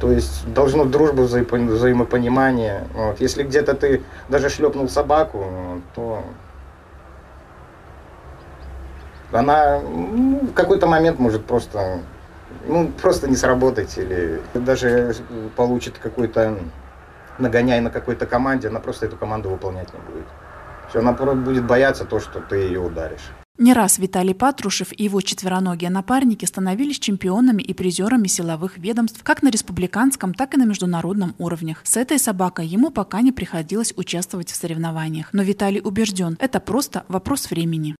То 0.00 0.10
есть 0.10 0.52
должно 0.54 0.86
дружба, 0.86 1.20
взаимопонимание. 1.20 2.88
Вот. 2.94 3.20
Если 3.20 3.44
где-то 3.44 3.74
ты 3.74 4.02
даже 4.28 4.48
шлепнул 4.48 4.88
собаку, 4.88 5.44
то 5.94 6.24
она 9.32 9.80
ну, 9.80 10.40
в 10.40 10.52
какой-то 10.54 10.86
момент 10.86 11.18
может 11.18 11.44
просто, 11.44 12.00
ну, 12.66 12.88
просто 13.00 13.28
не 13.28 13.36
сработать 13.36 13.96
или 13.98 14.40
даже 14.54 15.14
получит 15.56 15.98
какой-то 15.98 16.58
нагоняй 17.38 17.80
на 17.80 17.90
какой-то 17.90 18.26
команде, 18.26 18.68
она 18.68 18.80
просто 18.80 19.06
эту 19.06 19.16
команду 19.16 19.50
выполнять 19.50 19.92
не 19.92 20.00
будет. 20.00 20.26
Все, 20.88 20.98
она 21.00 21.12
будет 21.12 21.66
бояться 21.66 22.04
то, 22.04 22.20
что 22.20 22.40
ты 22.40 22.56
ее 22.56 22.80
ударишь. 22.80 23.30
Не 23.58 23.74
раз 23.74 23.98
Виталий 23.98 24.34
Патрушев 24.34 24.88
и 24.90 25.04
его 25.04 25.20
четвероногие 25.20 25.90
напарники 25.90 26.46
становились 26.46 26.98
чемпионами 26.98 27.60
и 27.60 27.74
призерами 27.74 28.26
силовых 28.26 28.78
ведомств 28.78 29.20
как 29.22 29.42
на 29.42 29.50
республиканском, 29.50 30.32
так 30.32 30.54
и 30.54 30.56
на 30.56 30.64
международном 30.64 31.34
уровнях. 31.36 31.82
С 31.84 31.98
этой 31.98 32.18
собакой 32.18 32.66
ему 32.66 32.90
пока 32.90 33.20
не 33.20 33.32
приходилось 33.32 33.92
участвовать 33.96 34.50
в 34.50 34.56
соревнованиях. 34.56 35.28
Но 35.34 35.42
Виталий 35.42 35.82
убежден, 35.84 36.38
это 36.40 36.58
просто 36.58 37.04
вопрос 37.08 37.50
времени. 37.50 37.96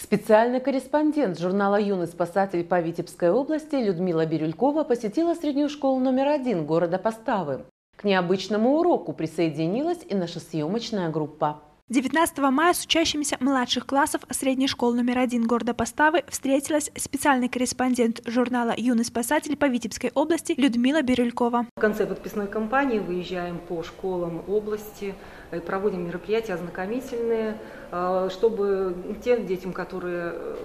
Специальный 0.00 0.60
корреспондент 0.60 1.40
журнала 1.40 1.78
«Юный 1.78 2.06
спасатель» 2.06 2.62
по 2.62 2.80
Витебской 2.80 3.30
области 3.30 3.74
Людмила 3.74 4.24
Бирюлькова 4.26 4.84
посетила 4.84 5.34
среднюю 5.34 5.68
школу 5.68 5.98
номер 5.98 6.28
один 6.28 6.66
города 6.66 6.98
Поставы. 6.98 7.64
К 7.96 8.04
необычному 8.04 8.76
уроку 8.78 9.12
присоединилась 9.12 9.98
и 10.08 10.14
наша 10.14 10.38
съемочная 10.38 11.10
группа. 11.10 11.62
19 11.90 12.38
мая 12.50 12.74
с 12.74 12.84
учащимися 12.84 13.38
младших 13.40 13.86
классов 13.86 14.20
средней 14.28 14.68
школы 14.68 14.96
номер 14.96 15.20
один 15.20 15.46
города 15.46 15.72
Поставы 15.72 16.22
встретилась 16.28 16.90
специальный 16.94 17.48
корреспондент 17.48 18.20
журнала 18.26 18.74
«Юный 18.76 19.06
спасатель» 19.06 19.56
по 19.56 19.64
Витебской 19.64 20.12
области 20.14 20.52
Людмила 20.58 21.00
Бирюлькова. 21.00 21.64
В 21.74 21.80
конце 21.80 22.04
подписной 22.04 22.46
кампании 22.46 22.98
выезжаем 22.98 23.56
по 23.56 23.82
школам 23.82 24.42
области, 24.46 25.14
и 25.50 25.60
проводим 25.60 26.06
мероприятия 26.06 26.52
ознакомительные, 26.52 27.56
э, 27.90 28.28
чтобы 28.32 28.94
тем 29.24 29.46
детям, 29.46 29.72
которые 29.72 30.32
э, 30.34 30.56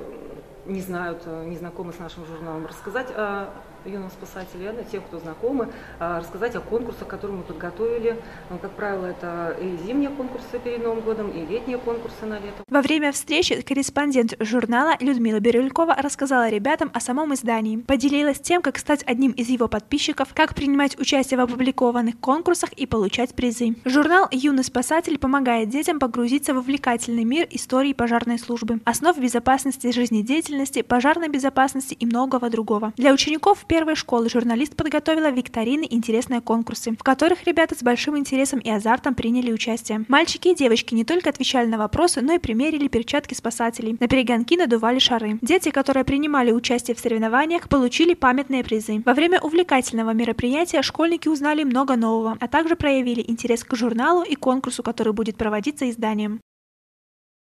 не 0.65 0.81
знают, 0.81 1.21
э, 1.25 1.45
не 1.45 1.55
знакомы 1.55 1.93
с 1.93 1.99
нашим 1.99 2.25
журналом, 2.25 2.65
рассказать 2.65 3.07
о 3.15 3.49
юным 3.85 4.09
спасателям, 4.11 4.77
о 4.79 4.83
тех, 4.83 5.03
кто 5.03 5.19
знакомы, 5.19 5.69
рассказать 5.99 6.55
о 6.55 6.61
конкурсах, 6.61 7.07
которые 7.07 7.37
мы 7.37 7.43
подготовили. 7.43 8.21
Ну, 8.49 8.57
как 8.57 8.71
правило, 8.71 9.05
это 9.05 9.55
и 9.61 9.77
зимние 9.85 10.09
конкурсы 10.09 10.59
перед 10.63 10.83
Новым 10.83 11.01
годом, 11.01 11.31
и 11.31 11.45
летние 11.45 11.77
конкурсы 11.77 12.25
на 12.25 12.35
лето. 12.35 12.63
Во 12.69 12.81
время 12.81 13.11
встречи 13.11 13.61
корреспондент 13.61 14.35
журнала 14.39 14.95
Людмила 14.99 15.39
Бирюлькова 15.39 15.95
рассказала 15.95 16.49
ребятам 16.49 16.91
о 16.93 16.99
самом 16.99 17.33
издании, 17.33 17.77
поделилась 17.77 18.39
тем, 18.39 18.61
как 18.61 18.77
стать 18.77 19.03
одним 19.05 19.31
из 19.31 19.49
его 19.49 19.67
подписчиков, 19.67 20.29
как 20.33 20.55
принимать 20.55 20.99
участие 20.99 21.37
в 21.37 21.41
опубликованных 21.41 22.19
конкурсах 22.19 22.73
и 22.73 22.85
получать 22.85 23.33
призы. 23.35 23.75
Журнал 23.85 24.27
«Юный 24.31 24.63
спасатель» 24.63 25.17
помогает 25.17 25.69
детям 25.69 25.99
погрузиться 25.99 26.53
в 26.53 26.57
увлекательный 26.57 27.23
мир 27.23 27.47
истории 27.51 27.93
пожарной 27.93 28.39
службы, 28.39 28.79
основ 28.85 29.17
безопасности 29.17 29.91
жизнедеятельности 29.91 30.33
деятельности, 30.33 30.81
пожарной 30.81 31.27
безопасности 31.27 31.93
и 31.93 32.05
многого 32.05 32.49
другого. 32.49 32.93
Для 32.97 33.13
учеников 33.13 33.65
первой 33.73 33.95
школы 33.95 34.29
журналист 34.29 34.75
подготовила 34.75 35.31
викторины 35.31 35.87
интересные 35.89 36.41
конкурсы, 36.41 36.91
в 36.91 37.01
которых 37.01 37.45
ребята 37.45 37.73
с 37.73 37.81
большим 37.81 38.15
интересом 38.15 38.59
и 38.59 38.69
азартом 38.69 39.15
приняли 39.15 39.51
участие. 39.51 40.05
Мальчики 40.09 40.49
и 40.49 40.55
девочки 40.55 40.93
не 40.93 41.03
только 41.03 41.31
отвечали 41.31 41.65
на 41.65 41.79
вопросы, 41.79 42.21
но 42.21 42.33
и 42.33 42.37
примерили 42.37 42.87
перчатки 42.87 43.33
спасателей. 43.33 43.97
На 43.99 44.07
перегонки 44.07 44.55
надували 44.55 44.99
шары. 44.99 45.39
Дети, 45.41 45.71
которые 45.71 46.03
принимали 46.03 46.51
участие 46.51 46.93
в 46.93 46.99
соревнованиях, 46.99 47.67
получили 47.67 48.13
памятные 48.13 48.63
призы. 48.63 49.01
Во 49.07 49.15
время 49.15 49.41
увлекательного 49.41 50.11
мероприятия 50.11 50.83
школьники 50.83 51.27
узнали 51.27 51.63
много 51.63 51.95
нового, 51.95 52.37
а 52.39 52.47
также 52.47 52.75
проявили 52.75 53.25
интерес 53.27 53.63
к 53.63 53.75
журналу 53.75 54.21
и 54.21 54.35
конкурсу, 54.35 54.83
который 54.83 55.13
будет 55.13 55.35
проводиться 55.35 55.89
изданием. 55.89 56.41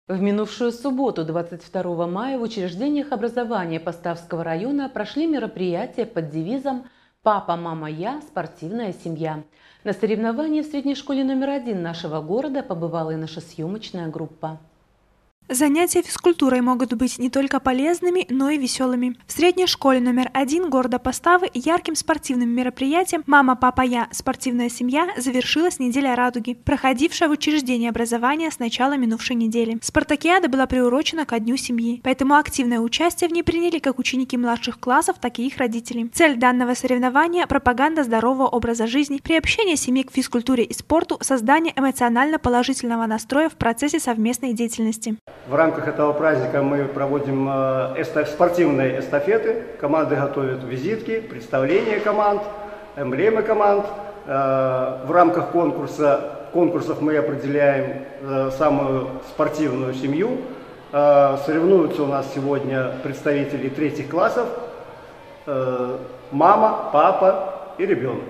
В 0.08 0.22
минувшую 0.22 0.72
субботу, 0.72 1.22
22 1.22 2.06
мая, 2.06 2.38
в 2.38 2.42
учреждениях 2.42 3.12
образования 3.12 3.78
Поставского 3.78 4.42
района 4.42 4.88
прошли 4.88 5.26
мероприятия 5.26 6.06
под 6.06 6.30
девизом 6.30 6.86
«Папа, 7.22 7.56
мама, 7.56 7.90
я. 7.90 8.22
Спортивная 8.22 8.94
семья». 8.94 9.42
На 9.84 9.92
соревновании 9.92 10.62
в 10.62 10.64
средней 10.64 10.94
школе 10.94 11.24
номер 11.24 11.50
один 11.50 11.82
нашего 11.82 12.22
города 12.22 12.62
побывала 12.62 13.10
и 13.10 13.16
наша 13.16 13.42
съемочная 13.42 14.08
группа. 14.08 14.58
Занятия 15.50 16.02
физкультурой 16.02 16.60
могут 16.60 16.92
быть 16.92 17.18
не 17.18 17.30
только 17.30 17.58
полезными, 17.58 18.26
но 18.28 18.50
и 18.50 18.58
веселыми. 18.58 19.16
В 19.26 19.32
средней 19.32 19.66
школе 19.66 19.98
номер 19.98 20.28
один 20.34 20.68
города 20.68 20.98
Поставы 20.98 21.48
ярким 21.54 21.94
спортивным 21.94 22.50
мероприятием 22.50 23.22
«Мама, 23.26 23.56
папа, 23.56 23.80
я. 23.80 24.08
Спортивная 24.12 24.68
семья» 24.68 25.08
завершилась 25.16 25.78
неделя 25.78 26.14
радуги, 26.14 26.52
проходившая 26.52 27.30
в 27.30 27.32
учреждении 27.32 27.88
образования 27.88 28.50
с 28.50 28.58
начала 28.58 28.98
минувшей 28.98 29.36
недели. 29.36 29.78
Спартакиада 29.80 30.50
была 30.50 30.66
приурочена 30.66 31.24
ко 31.24 31.38
Дню 31.38 31.56
семьи, 31.56 32.02
поэтому 32.04 32.34
активное 32.34 32.80
участие 32.80 33.30
в 33.30 33.32
ней 33.32 33.42
приняли 33.42 33.78
как 33.78 33.98
ученики 33.98 34.36
младших 34.36 34.78
классов, 34.78 35.16
так 35.18 35.38
и 35.38 35.46
их 35.46 35.56
родители. 35.56 36.10
Цель 36.12 36.36
данного 36.36 36.74
соревнования– 36.74 37.46
пропаганда 37.48 38.04
здорового 38.04 38.48
образа 38.48 38.86
жизни, 38.86 39.16
приобщение 39.16 39.76
семьи 39.76 40.02
к 40.02 40.12
физкультуре 40.12 40.64
и 40.64 40.74
спорту, 40.74 41.16
создание 41.22 41.72
эмоционально 41.74 42.38
положительного 42.38 43.06
настроя 43.06 43.48
в 43.48 43.54
процессе 43.54 43.98
совместной 43.98 44.52
деятельности. 44.52 45.16
В 45.46 45.54
рамках 45.54 45.88
этого 45.88 46.12
праздника 46.12 46.62
мы 46.62 46.84
проводим 46.84 47.48
э, 47.50 48.04
спортивные 48.26 49.00
эстафеты. 49.00 49.62
Команды 49.80 50.16
готовят 50.16 50.62
визитки, 50.64 51.20
представления 51.20 52.00
команд, 52.00 52.42
эмблемы 52.96 53.42
команд. 53.42 53.86
Э, 54.26 54.98
в 55.06 55.10
рамках 55.10 55.50
конкурса, 55.50 56.48
конкурсов 56.52 57.00
мы 57.00 57.16
определяем 57.16 58.04
э, 58.20 58.50
самую 58.58 59.08
спортивную 59.28 59.94
семью. 59.94 60.38
Соревнуются 60.90 62.02
у 62.02 62.06
нас 62.06 62.32
сегодня 62.34 62.92
представители 63.02 63.68
третьих 63.68 64.08
классов, 64.08 64.48
мама, 66.30 66.88
папа 66.94 67.74
и 67.76 67.84
ребенок. 67.84 68.24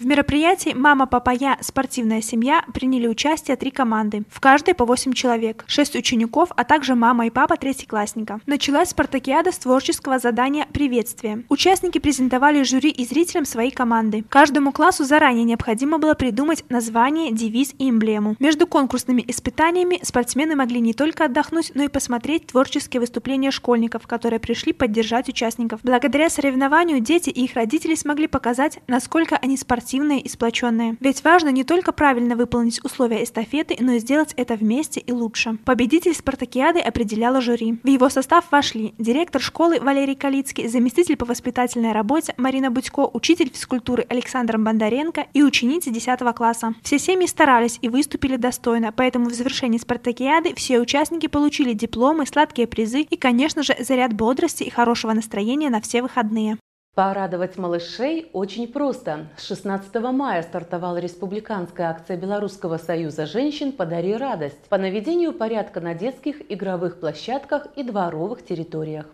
В 0.00 0.06
мероприятии 0.06 0.72
«Мама, 0.74 1.04
папа, 1.04 1.28
я. 1.28 1.58
Спортивная 1.60 2.22
семья» 2.22 2.64
приняли 2.72 3.06
участие 3.06 3.58
три 3.58 3.70
команды, 3.70 4.22
в 4.30 4.40
каждой 4.40 4.72
по 4.72 4.86
8 4.86 5.12
человек, 5.12 5.62
6 5.66 5.94
учеников, 5.94 6.48
а 6.56 6.64
также 6.64 6.94
мама 6.94 7.26
и 7.26 7.30
папа 7.30 7.58
третьеклассника. 7.58 8.40
Началась 8.46 8.88
спартакиада 8.88 9.52
с 9.52 9.58
творческого 9.58 10.18
задания 10.18 10.66
«Приветствие». 10.72 11.44
Участники 11.50 11.98
презентовали 11.98 12.62
жюри 12.62 12.88
и 12.88 13.04
зрителям 13.04 13.44
свои 13.44 13.70
команды. 13.70 14.24
Каждому 14.30 14.72
классу 14.72 15.04
заранее 15.04 15.44
необходимо 15.44 15.98
было 15.98 16.14
придумать 16.14 16.64
название, 16.70 17.30
девиз 17.30 17.74
и 17.78 17.90
эмблему. 17.90 18.36
Между 18.38 18.66
конкурсными 18.66 19.22
испытаниями 19.28 20.00
спортсмены 20.02 20.56
могли 20.56 20.80
не 20.80 20.94
только 20.94 21.26
отдохнуть, 21.26 21.72
но 21.74 21.82
и 21.82 21.88
посмотреть 21.88 22.46
творческие 22.46 23.00
выступления 23.00 23.50
школьников, 23.50 24.06
которые 24.06 24.40
пришли 24.40 24.72
поддержать 24.72 25.28
участников. 25.28 25.80
Благодаря 25.82 26.30
соревнованию 26.30 27.00
дети 27.00 27.28
и 27.28 27.44
их 27.44 27.52
родители 27.52 27.94
смогли 27.94 28.28
показать, 28.28 28.78
насколько 28.86 29.36
они 29.36 29.58
спортивны 29.58 29.89
активные 29.90 30.20
и 30.20 30.28
сплоченные. 30.28 30.96
Ведь 31.00 31.24
важно 31.24 31.48
не 31.48 31.64
только 31.64 31.90
правильно 31.90 32.36
выполнить 32.36 32.78
условия 32.84 33.24
эстафеты, 33.24 33.76
но 33.80 33.94
и 33.94 33.98
сделать 33.98 34.32
это 34.36 34.54
вместе 34.54 35.00
и 35.00 35.10
лучше. 35.10 35.58
Победитель 35.64 36.14
спартакиады 36.14 36.78
определяла 36.78 37.40
жюри. 37.40 37.80
В 37.82 37.88
его 37.88 38.08
состав 38.08 38.52
вошли 38.52 38.94
директор 38.98 39.42
школы 39.42 39.80
Валерий 39.80 40.14
Калицкий, 40.14 40.68
заместитель 40.68 41.16
по 41.16 41.26
воспитательной 41.26 41.90
работе 41.90 42.34
Марина 42.36 42.70
Будько, 42.70 43.10
учитель 43.12 43.50
физкультуры 43.52 44.06
Александр 44.08 44.58
Бондаренко 44.58 45.26
и 45.34 45.42
ученицы 45.42 45.90
10 45.90 46.20
класса. 46.36 46.74
Все 46.84 47.00
семьи 47.00 47.26
старались 47.26 47.80
и 47.82 47.88
выступили 47.88 48.36
достойно, 48.36 48.92
поэтому 48.92 49.28
в 49.28 49.34
завершении 49.34 49.78
спартакиады 49.78 50.54
все 50.54 50.78
участники 50.78 51.26
получили 51.26 51.72
дипломы, 51.72 52.26
сладкие 52.26 52.68
призы 52.68 53.00
и, 53.00 53.16
конечно 53.16 53.64
же, 53.64 53.74
заряд 53.80 54.12
бодрости 54.12 54.62
и 54.62 54.70
хорошего 54.70 55.12
настроения 55.14 55.68
на 55.68 55.80
все 55.80 56.00
выходные. 56.00 56.58
Порадовать 57.00 57.56
малышей 57.56 58.28
очень 58.34 58.70
просто. 58.70 59.28
С 59.38 59.46
16 59.46 59.94
мая 60.12 60.42
стартовала 60.42 60.98
республиканская 60.98 61.88
акция 61.88 62.18
Белорусского 62.18 62.76
союза 62.76 63.24
женщин 63.24 63.72
«Подари 63.72 64.14
радость» 64.14 64.68
по 64.68 64.76
наведению 64.76 65.32
порядка 65.32 65.80
на 65.80 65.94
детских 65.94 66.52
игровых 66.52 67.00
площадках 67.00 67.68
и 67.74 67.84
дворовых 67.84 68.44
территориях. 68.44 69.06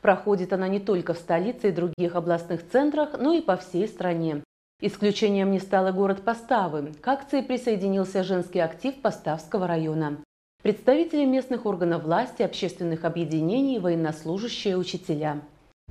Проходит 0.00 0.52
она 0.52 0.68
не 0.68 0.78
только 0.78 1.12
в 1.12 1.18
столице 1.18 1.70
и 1.70 1.72
других 1.72 2.14
областных 2.14 2.70
центрах, 2.70 3.18
но 3.18 3.32
и 3.32 3.40
по 3.40 3.56
всей 3.56 3.88
стране. 3.88 4.44
Исключением 4.80 5.50
не 5.50 5.58
стал 5.58 5.88
и 5.88 5.90
город 5.90 6.22
Поставы. 6.22 6.92
К 7.00 7.08
акции 7.08 7.40
присоединился 7.40 8.22
женский 8.22 8.60
актив 8.60 8.94
Поставского 9.02 9.66
района. 9.66 10.18
представители 10.62 11.24
местных 11.24 11.66
органов 11.66 12.04
власти, 12.04 12.42
общественных 12.42 13.04
объединений, 13.04 13.80
военнослужащие, 13.80 14.76
учителя. 14.76 15.40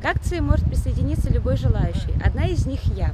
К 0.04 0.06
акции 0.06 0.42
может 0.42 0.66
присоединиться 0.66 1.32
любой 1.32 1.56
желающий. 1.56 2.12
Одна 2.22 2.48
из 2.48 2.66
них 2.66 2.84
я. 2.98 3.12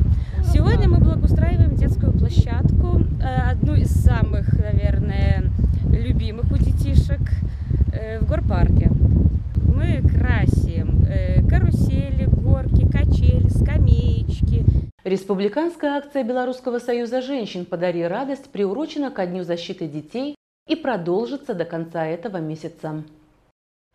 Сегодня 0.52 0.90
мы 0.90 0.98
благоустраиваем 0.98 1.76
детскую 1.76 2.12
площадку, 2.12 3.02
э, 3.22 3.52
одну 3.52 3.76
из 3.76 3.92
самых, 3.92 4.54
наверное, 4.58 5.52
любимых 5.92 6.52
у 6.52 6.58
детишек 6.58 7.20
э, 7.94 8.20
в 8.20 8.28
горпарке. 8.28 8.90
Мы 9.56 10.02
красим 10.02 11.06
э, 11.08 11.48
карусели, 11.48 12.26
горки, 12.26 12.90
качели, 12.90 13.50
скамеечки. 13.50 14.66
Республиканская 15.04 15.98
акция 15.98 16.24
Белорусского 16.24 16.80
союза 16.80 17.22
женщин 17.22 17.66
«Подари 17.66 18.04
радость» 18.04 18.50
приурочена 18.52 19.12
ко 19.12 19.28
Дню 19.28 19.44
защиты 19.44 19.88
детей 19.88 20.36
и 20.68 20.76
продолжится 20.76 21.54
до 21.54 21.66
конца 21.66 22.06
этого 22.06 22.38
месяца. 22.38 23.04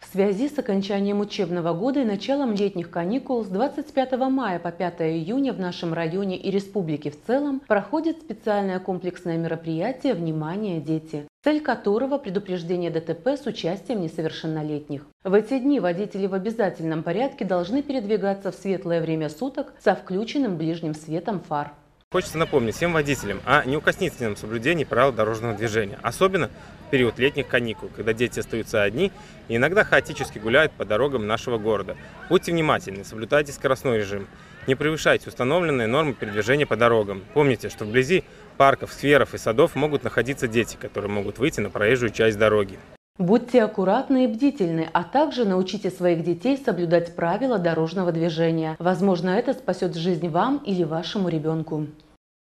В 0.04 0.12
связи 0.14 0.48
с 0.48 0.58
окончанием 0.58 1.20
учебного 1.20 1.72
года 1.72 2.02
и 2.02 2.04
началом 2.04 2.52
летних 2.52 2.90
каникул 2.90 3.42
с 3.42 3.48
25 3.48 4.12
мая 4.28 4.58
по 4.58 4.70
5 4.70 5.00
июня 5.00 5.52
в 5.52 5.58
нашем 5.58 5.94
районе 5.94 6.36
и 6.36 6.50
республике 6.50 7.10
в 7.10 7.20
целом 7.26 7.60
проходит 7.66 8.18
специальное 8.18 8.78
комплексное 8.80 9.38
мероприятие 9.38 10.14
«Внимание, 10.14 10.80
дети», 10.80 11.26
цель 11.42 11.60
которого– 11.60 12.18
предупреждение 12.18 12.90
ДТП 12.90 13.28
с 13.28 13.46
участием 13.46 14.02
несовершеннолетних. 14.02 15.06
В 15.24 15.32
эти 15.32 15.58
дни 15.58 15.80
водители 15.80 16.26
в 16.26 16.34
обязательном 16.34 17.02
порядке 17.02 17.46
должны 17.46 17.82
передвигаться 17.82 18.52
в 18.52 18.54
светлое 18.54 19.00
время 19.00 19.30
суток 19.30 19.72
со 19.80 19.94
включенным 19.94 20.58
ближним 20.58 20.94
светом 20.94 21.40
фар. 21.40 21.72
Хочется 22.14 22.38
напомнить 22.38 22.76
всем 22.76 22.92
водителям 22.92 23.40
о 23.44 23.64
неукоснительном 23.64 24.36
соблюдении 24.36 24.84
правил 24.84 25.10
дорожного 25.10 25.52
движения, 25.52 25.98
особенно 26.00 26.48
в 26.86 26.90
период 26.92 27.18
летних 27.18 27.48
каникул, 27.48 27.88
когда 27.88 28.12
дети 28.12 28.38
остаются 28.38 28.84
одни 28.84 29.10
и 29.48 29.56
иногда 29.56 29.82
хаотически 29.82 30.38
гуляют 30.38 30.70
по 30.70 30.84
дорогам 30.84 31.26
нашего 31.26 31.58
города. 31.58 31.96
Будьте 32.28 32.52
внимательны, 32.52 33.04
соблюдайте 33.04 33.50
скоростной 33.50 33.98
режим, 33.98 34.28
не 34.68 34.76
превышайте 34.76 35.28
установленные 35.28 35.88
нормы 35.88 36.12
передвижения 36.12 36.66
по 36.66 36.76
дорогам. 36.76 37.24
Помните, 37.34 37.68
что 37.68 37.84
вблизи 37.84 38.22
парков, 38.58 38.92
скверов 38.92 39.34
и 39.34 39.38
садов 39.38 39.74
могут 39.74 40.04
находиться 40.04 40.46
дети, 40.46 40.76
которые 40.80 41.10
могут 41.10 41.40
выйти 41.40 41.58
на 41.58 41.68
проезжую 41.68 42.10
часть 42.10 42.38
дороги. 42.38 42.78
Будьте 43.18 43.62
аккуратны 43.62 44.24
и 44.24 44.26
бдительны, 44.26 44.88
а 44.92 45.04
также 45.04 45.44
научите 45.44 45.88
своих 45.88 46.24
детей 46.24 46.58
соблюдать 46.58 47.14
правила 47.14 47.60
дорожного 47.60 48.10
движения. 48.10 48.74
Возможно, 48.80 49.30
это 49.30 49.52
спасет 49.52 49.94
жизнь 49.94 50.28
вам 50.28 50.58
или 50.66 50.82
вашему 50.82 51.28
ребенку. 51.28 51.86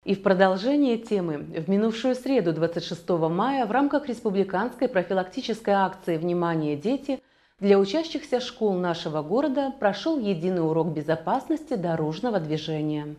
И 0.06 0.14
в 0.14 0.22
продолжение 0.22 0.98
темы. 1.00 1.38
В 1.40 1.68
минувшую 1.70 2.14
среду 2.14 2.54
26 2.54 3.10
мая 3.10 3.66
в 3.66 3.72
рамках 3.72 4.08
республиканской 4.08 4.88
профилактической 4.88 5.74
акции 5.74 6.18
«Внимание, 6.18 6.76
дети» 6.76 7.20
для 7.60 7.80
учащихся 7.80 8.40
школ 8.40 8.74
нашего 8.74 9.24
города 9.24 9.74
прошел 9.80 10.20
единый 10.20 10.64
урок 10.64 10.90
безопасности 10.94 11.74
дорожного 11.74 12.40
движения. 12.40 13.16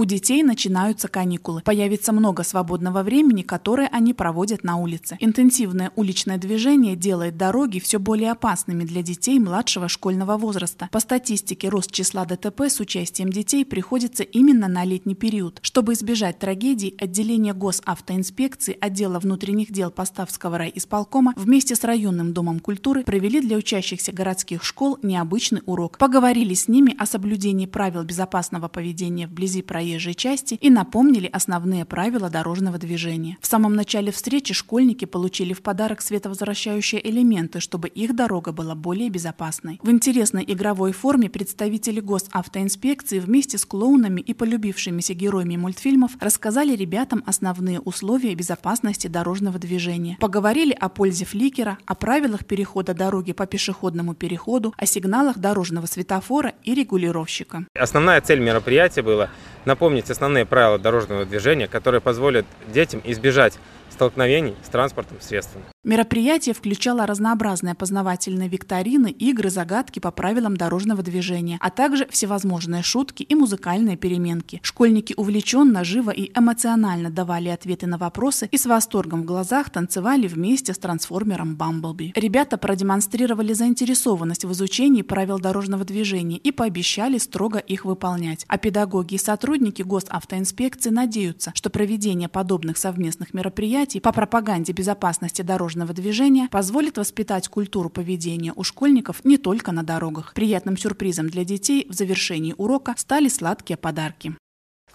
У 0.00 0.04
детей 0.04 0.44
начинаются 0.44 1.08
каникулы. 1.08 1.60
Появится 1.62 2.12
много 2.12 2.44
свободного 2.44 3.02
времени, 3.02 3.42
которое 3.42 3.88
они 3.88 4.14
проводят 4.14 4.62
на 4.62 4.76
улице. 4.76 5.16
Интенсивное 5.18 5.90
уличное 5.96 6.38
движение 6.38 6.94
делает 6.94 7.36
дороги 7.36 7.80
все 7.80 7.98
более 7.98 8.30
опасными 8.30 8.84
для 8.84 9.02
детей 9.02 9.40
младшего 9.40 9.88
школьного 9.88 10.36
возраста. 10.36 10.88
По 10.92 11.00
статистике, 11.00 11.68
рост 11.68 11.90
числа 11.90 12.26
ДТП 12.26 12.60
с 12.68 12.78
участием 12.78 13.30
детей 13.30 13.64
приходится 13.64 14.22
именно 14.22 14.68
на 14.68 14.84
летний 14.84 15.16
период. 15.16 15.58
Чтобы 15.62 15.94
избежать 15.94 16.38
трагедий, 16.38 16.94
отделение 16.96 17.52
госавтоинспекции 17.52 18.78
отдела 18.80 19.18
внутренних 19.18 19.72
дел 19.72 19.90
Поставского 19.90 20.58
райисполкома 20.58 21.34
вместе 21.34 21.74
с 21.74 21.82
районным 21.82 22.32
домом 22.32 22.60
культуры 22.60 23.02
провели 23.02 23.40
для 23.40 23.56
учащихся 23.56 24.12
городских 24.12 24.62
школ 24.62 24.96
необычный 25.02 25.62
урок. 25.66 25.98
Поговорили 25.98 26.54
с 26.54 26.68
ними 26.68 26.94
о 26.96 27.04
соблюдении 27.04 27.66
правил 27.66 28.04
безопасного 28.04 28.68
поведения 28.68 29.26
вблизи 29.26 29.60
проезда 29.62 29.87
проезжей 29.88 30.14
части 30.14 30.54
и 30.54 30.68
напомнили 30.70 31.30
основные 31.32 31.84
правила 31.86 32.28
дорожного 32.28 32.76
движения. 32.76 33.38
В 33.40 33.46
самом 33.46 33.74
начале 33.74 34.12
встречи 34.12 34.52
школьники 34.52 35.06
получили 35.06 35.54
в 35.54 35.62
подарок 35.62 36.02
световозвращающие 36.02 37.00
элементы, 37.08 37.60
чтобы 37.60 37.88
их 37.88 38.14
дорога 38.14 38.52
была 38.52 38.74
более 38.74 39.08
безопасной. 39.08 39.80
В 39.82 39.90
интересной 39.90 40.44
игровой 40.46 40.92
форме 40.92 41.30
представители 41.30 42.00
госавтоинспекции 42.00 43.18
вместе 43.18 43.56
с 43.56 43.64
клоунами 43.64 44.20
и 44.20 44.34
полюбившимися 44.34 45.14
героями 45.14 45.56
мультфильмов 45.56 46.12
рассказали 46.20 46.76
ребятам 46.76 47.22
основные 47.26 47.80
условия 47.80 48.34
безопасности 48.34 49.08
дорожного 49.08 49.58
движения. 49.58 50.18
Поговорили 50.20 50.76
о 50.78 50.90
пользе 50.90 51.24
фликера, 51.24 51.78
о 51.86 51.94
правилах 51.94 52.44
перехода 52.44 52.92
дороги 52.92 53.32
по 53.32 53.46
пешеходному 53.46 54.14
переходу, 54.14 54.74
о 54.76 54.84
сигналах 54.84 55.38
дорожного 55.38 55.86
светофора 55.86 56.52
и 56.62 56.74
регулировщика. 56.74 57.64
Основная 57.74 58.20
цель 58.20 58.40
мероприятия 58.40 59.02
была 59.02 59.30
напомнить 59.78 60.10
основные 60.10 60.44
правила 60.44 60.76
дорожного 60.76 61.24
движения, 61.24 61.68
которые 61.68 62.00
позволят 62.00 62.44
детям 62.66 63.00
избежать 63.04 63.60
столкновений 63.98 64.54
с 64.62 64.68
транспортным 64.68 65.20
средством. 65.20 65.62
Мероприятие 65.82 66.54
включало 66.54 67.04
разнообразные 67.04 67.74
познавательные 67.74 68.48
викторины, 68.48 69.10
игры, 69.10 69.50
загадки 69.50 69.98
по 69.98 70.12
правилам 70.12 70.56
дорожного 70.56 71.02
движения, 71.02 71.58
а 71.60 71.70
также 71.70 72.06
всевозможные 72.10 72.82
шутки 72.82 73.24
и 73.24 73.34
музыкальные 73.34 73.96
переменки. 73.96 74.60
Школьники 74.62 75.14
увлеченно, 75.16 75.82
живо 75.82 76.10
и 76.10 76.30
эмоционально 76.38 77.10
давали 77.10 77.48
ответы 77.48 77.86
на 77.86 77.98
вопросы 77.98 78.48
и 78.52 78.56
с 78.56 78.66
восторгом 78.66 79.22
в 79.22 79.24
глазах 79.24 79.70
танцевали 79.70 80.28
вместе 80.28 80.74
с 80.74 80.78
трансформером 80.78 81.56
Бамблби. 81.56 82.12
Ребята 82.14 82.56
продемонстрировали 82.56 83.52
заинтересованность 83.52 84.44
в 84.44 84.52
изучении 84.52 85.02
правил 85.02 85.40
дорожного 85.40 85.84
движения 85.84 86.36
и 86.36 86.52
пообещали 86.52 87.18
строго 87.18 87.58
их 87.58 87.84
выполнять. 87.84 88.44
А 88.46 88.58
педагоги 88.58 89.14
и 89.14 89.18
сотрудники 89.18 89.82
госавтоинспекции 89.82 90.90
надеются, 90.90 91.50
что 91.54 91.70
проведение 91.70 92.28
подобных 92.28 92.76
совместных 92.76 93.34
мероприятий 93.34 93.87
по 93.98 94.12
пропаганде 94.12 94.72
безопасности 94.72 95.40
дорожного 95.40 95.94
движения 95.94 96.48
позволит 96.50 96.98
воспитать 96.98 97.48
культуру 97.48 97.88
поведения 97.88 98.52
у 98.54 98.62
школьников 98.62 99.24
не 99.24 99.38
только 99.38 99.72
на 99.72 99.82
дорогах. 99.82 100.34
Приятным 100.34 100.76
сюрпризом 100.76 101.30
для 101.30 101.44
детей 101.44 101.86
в 101.88 101.94
завершении 101.94 102.54
урока 102.58 102.94
стали 102.98 103.28
сладкие 103.28 103.78
подарки. 103.78 104.34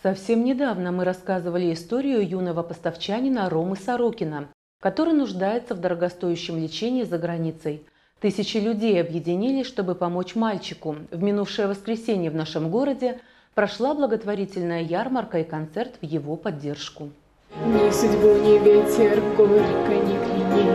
Совсем 0.03 0.43
недавно 0.43 0.91
мы 0.91 1.03
рассказывали 1.03 1.73
историю 1.73 2.27
юного 2.27 2.61
поставчанина 2.61 3.49
Ромы 3.49 3.75
Сорокина, 3.75 4.49
который 4.79 5.13
нуждается 5.13 5.73
в 5.73 5.79
дорогостоящем 5.79 6.57
лечении 6.57 7.03
за 7.03 7.17
границей. 7.17 7.83
Тысячи 8.19 8.57
людей 8.57 9.01
объединились, 9.01 9.65
чтобы 9.65 9.95
помочь 9.95 10.35
мальчику. 10.35 10.95
В 11.09 11.23
минувшее 11.23 11.67
воскресенье 11.67 12.29
в 12.29 12.35
нашем 12.35 12.69
городе 12.69 13.19
прошла 13.53 13.93
благотворительная 13.93 14.81
ярмарка 14.81 15.39
и 15.39 15.43
концерт 15.43 15.95
в 16.01 16.05
его 16.05 16.35
поддержку. 16.35 17.09
Ни 17.55 17.91
судьбу, 17.91 18.29
ни 18.43 18.57
ветер, 18.57 19.21
горько, 19.37 19.93
ни 19.93 20.17
клини, 20.17 20.71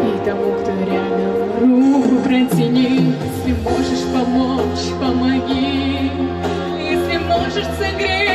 И 0.00 0.24
тому, 0.24 0.54
кто 0.54 0.70
рядом, 0.90 1.60
руку 1.60 2.22
протяни. 2.24 3.14
Если 3.36 3.52
можешь 3.62 4.04
помочь, 4.14 4.88
помоги. 4.98 6.10
Если 6.78 7.18
можешь 7.18 7.66
согреть, 7.78 8.27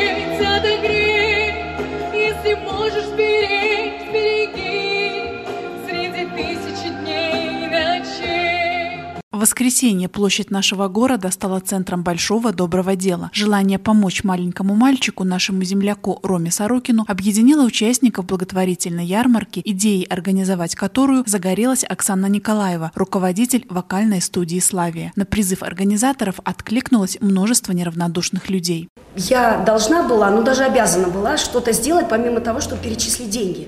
воскресенье 9.54 10.10
площадь 10.10 10.50
нашего 10.50 10.88
города 10.88 11.30
стала 11.30 11.60
центром 11.60 12.02
большого 12.02 12.52
доброго 12.52 12.96
дела. 12.96 13.30
Желание 13.34 13.78
помочь 13.78 14.24
маленькому 14.24 14.74
мальчику, 14.74 15.24
нашему 15.24 15.64
земляку 15.64 16.20
Роме 16.24 16.50
Сорокину, 16.50 17.06
объединило 17.08 17.64
участников 17.64 18.26
благотворительной 18.26 19.06
ярмарки, 19.06 19.62
идеей 19.64 20.06
организовать 20.06 20.74
которую 20.74 21.24
загорелась 21.28 21.86
Оксана 21.88 22.26
Николаева, 22.26 22.92
руководитель 22.96 23.64
вокальной 23.70 24.22
студии 24.22 24.60
«Славия». 24.60 25.12
На 25.16 25.24
призыв 25.24 25.62
организаторов 25.62 26.40
откликнулось 26.44 27.20
множество 27.22 27.74
неравнодушных 27.74 28.50
людей. 28.50 28.90
Я 29.16 29.60
должна 29.60 30.02
была, 30.02 30.32
ну 30.32 30.42
даже 30.42 30.64
обязана 30.64 31.10
была 31.10 31.38
что-то 31.38 31.74
сделать, 31.74 32.10
помимо 32.10 32.40
того, 32.40 32.60
чтобы 32.60 32.82
перечислить 32.82 33.30
деньги. 33.30 33.68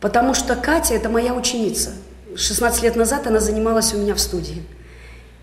Потому 0.00 0.32
что 0.32 0.56
Катя– 0.56 0.94
это 0.94 1.10
моя 1.10 1.34
ученица– 1.34 1.92
16 2.36 2.82
лет 2.84 2.96
назад 2.96 3.26
она 3.26 3.40
занималась 3.40 3.92
у 3.94 3.98
меня 3.98 4.14
в 4.14 4.20
студии. 4.20 4.62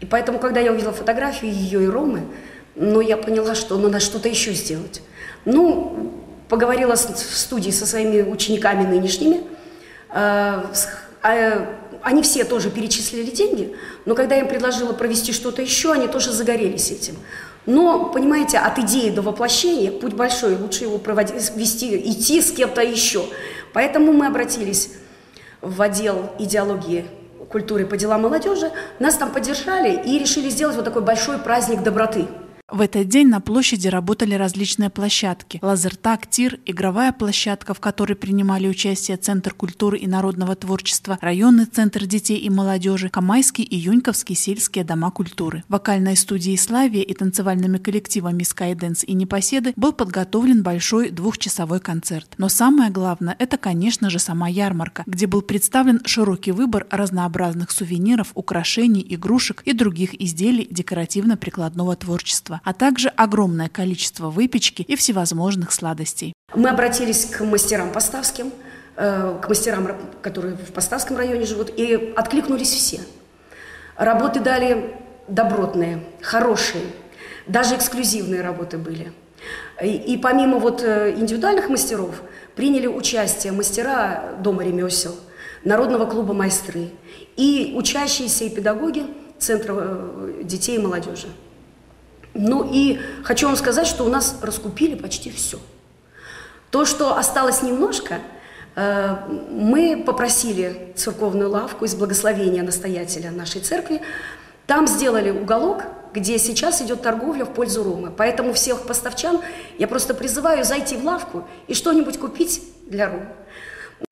И 0.06 0.08
поэтому, 0.08 0.38
когда 0.38 0.60
я 0.60 0.72
увидела 0.72 0.94
фотографию 0.94 1.52
ее 1.52 1.84
и 1.84 1.88
Ромы, 1.88 2.22
ну, 2.76 3.02
я 3.02 3.18
поняла, 3.18 3.56
что 3.56 3.76
надо 3.80 4.00
что-то 4.00 4.30
еще 4.30 4.54
сделать. 4.54 5.02
Ну, 5.46 6.14
поговорила 6.48 6.96
в 6.96 7.00
студии 7.00 7.72
со 7.72 7.88
своими 7.88 8.22
учениками 8.22 8.86
нынешними. 8.86 9.42
А, 10.10 10.72
а, 11.24 11.76
они 12.04 12.22
все 12.22 12.44
тоже 12.44 12.70
перечислили 12.70 13.32
деньги, 13.32 13.76
но 14.06 14.14
когда 14.14 14.36
я 14.36 14.42
им 14.42 14.48
предложила 14.48 14.94
провести 14.94 15.34
что-то 15.34 15.64
еще, 15.64 15.92
они 15.92 16.08
тоже 16.08 16.32
загорелись 16.32 16.92
этим. 16.92 17.16
Но, 17.66 18.12
понимаете, 18.12 18.60
от 18.60 18.78
идеи 18.78 19.10
до 19.10 19.24
воплощения 19.24 19.90
путь 19.90 20.14
большой, 20.14 20.56
лучше 20.56 20.84
его 20.84 21.00
проводить, 21.00 21.52
вести, 21.56 21.98
идти 22.12 22.44
с 22.44 22.52
кем-то 22.52 22.84
еще. 22.84 23.26
Поэтому 23.74 24.14
мы 24.14 24.28
обратились 24.28 24.92
в 25.62 25.82
отдел 25.82 26.30
идеологии 26.38 27.08
культуры 27.50 27.86
по 27.86 27.98
делам 27.98 28.24
молодежи, 28.24 28.72
нас 29.00 29.16
там 29.16 29.32
поддержали 29.32 30.02
и 30.06 30.20
решили 30.20 30.50
сделать 30.50 30.76
вот 30.76 30.86
такой 30.86 31.02
большой 31.02 31.38
праздник 31.38 31.84
доброты. 31.84 32.28
В 32.72 32.82
этот 32.82 33.08
день 33.10 33.28
на 33.28 33.42
площади 33.42 33.90
работали 33.90 34.34
различные 34.34 34.90
площадки. 34.90 35.60
Лазертаг, 35.62 36.28
тир, 36.28 36.60
игровая 36.66 37.12
площадка, 37.12 37.76
в 37.76 37.80
которой 37.80 38.16
принимали 38.16 38.68
участие 38.68 39.18
Центр 39.18 39.54
культуры 39.54 40.00
и 40.00 40.08
народного 40.08 40.56
творчества, 40.56 41.20
районный 41.22 41.66
центр 41.66 42.08
детей 42.08 42.40
и 42.40 42.50
молодежи, 42.50 43.10
Камайский 43.10 43.64
и 43.64 43.76
Юньковский 43.76 44.36
сельские 44.36 44.84
дома 44.84 45.12
культуры. 45.12 45.64
Вокальной 45.70 46.18
студией 46.18 46.58
«Славия» 46.58 47.04
и 47.04 47.14
танцевальными 47.14 47.78
коллективами 47.78 48.42
«Скайденс» 48.42 49.04
и 49.04 49.14
«Непоседы» 49.14 49.74
был 49.76 49.94
подготовлен 49.94 50.64
большой 50.64 51.12
двухчасовой 51.12 51.80
концерт. 51.80 52.34
Но 52.40 52.50
самое 52.50 52.90
главное– 52.90 53.36
это, 53.40 53.58
конечно 53.58 54.10
же, 54.10 54.18
сама 54.18 54.48
ярмарка, 54.48 55.04
где 55.06 55.28
был 55.28 55.44
представлен 55.44 56.02
широкий 56.06 56.52
выбор 56.52 56.88
разнообразных 56.90 57.70
сувениров, 57.70 58.32
украшений, 58.34 59.06
игрушек 59.08 59.62
и 59.66 59.74
других 59.74 60.20
изделий 60.20 60.68
декоративно-прикладного 60.72 61.96
творчества 61.96 62.55
а 62.64 62.74
также 62.74 63.10
огромное 63.10 63.70
количество 63.70 64.30
выпечки 64.30 64.82
и 64.82 64.96
всевозможных 64.96 65.72
сладостей. 65.72 66.34
Мы 66.54 66.70
обратились 66.70 67.26
к 67.26 67.44
мастерам 67.44 67.92
поставским, 67.92 68.52
э, 68.96 69.40
к 69.42 69.50
мастерам, 69.50 69.88
которые 70.22 70.56
в 70.56 70.72
Поставском 70.72 71.18
районе 71.18 71.46
живут, 71.46 71.72
и 71.76 72.14
откликнулись 72.16 72.72
все. 72.72 73.02
Работы 73.98 74.40
дали 74.40 74.96
добротные, 75.28 76.04
хорошие, 76.22 76.84
даже 77.48 77.76
эксклюзивные 77.76 78.42
работы 78.42 78.78
были. 78.78 79.14
И, 79.82 79.88
и 79.88 80.18
помимо 80.18 80.60
вот 80.60 80.82
э, 80.84 81.16
индивидуальных 81.18 81.70
мастеров 81.70 82.22
приняли 82.56 82.88
участие 82.88 83.54
мастера 83.54 84.36
Дома 84.40 84.64
ремесел, 84.64 85.16
Народного 85.64 86.06
клуба 86.06 86.34
«Майстры» 86.34 86.90
и 87.36 87.74
учащиеся 87.76 88.46
и 88.46 88.50
педагоги 88.50 89.04
Центра 89.40 89.76
э, 89.76 90.42
детей 90.44 90.76
и 90.76 90.80
молодежи. 90.80 91.28
Ну 92.36 92.70
и 92.70 93.00
хочу 93.24 93.48
вам 93.48 93.56
сказать, 93.56 93.88
что 93.88 94.04
у 94.04 94.10
нас 94.10 94.38
раскупили 94.42 94.96
почти 94.96 95.32
все. 95.32 95.58
То, 96.70 96.84
что 96.84 97.18
осталось 97.18 97.64
немножко, 97.64 98.20
э, 98.76 99.16
мы 99.50 100.04
попросили 100.06 100.92
церковную 100.98 101.50
лавку 101.50 101.86
из 101.86 101.96
благословения 101.96 102.62
настоятеля 102.62 103.32
нашей 103.32 103.62
церкви. 103.62 104.02
Там 104.68 104.86
сделали 104.86 105.30
уголок, 105.30 105.84
где 106.14 106.38
сейчас 106.38 106.82
идет 106.82 107.02
торговля 107.02 107.46
в 107.46 107.54
пользу 107.54 107.86
Ромы. 107.86 108.12
Поэтому 108.16 108.52
всех 108.52 108.82
поставчан 108.82 109.40
я 109.78 109.88
просто 109.88 110.14
призываю 110.14 110.66
зайти 110.66 110.98
в 110.98 111.06
лавку 111.06 111.48
и 111.68 111.74
что-нибудь 111.74 112.20
купить 112.20 112.62
для 112.88 113.08
Ромы. 113.08 113.28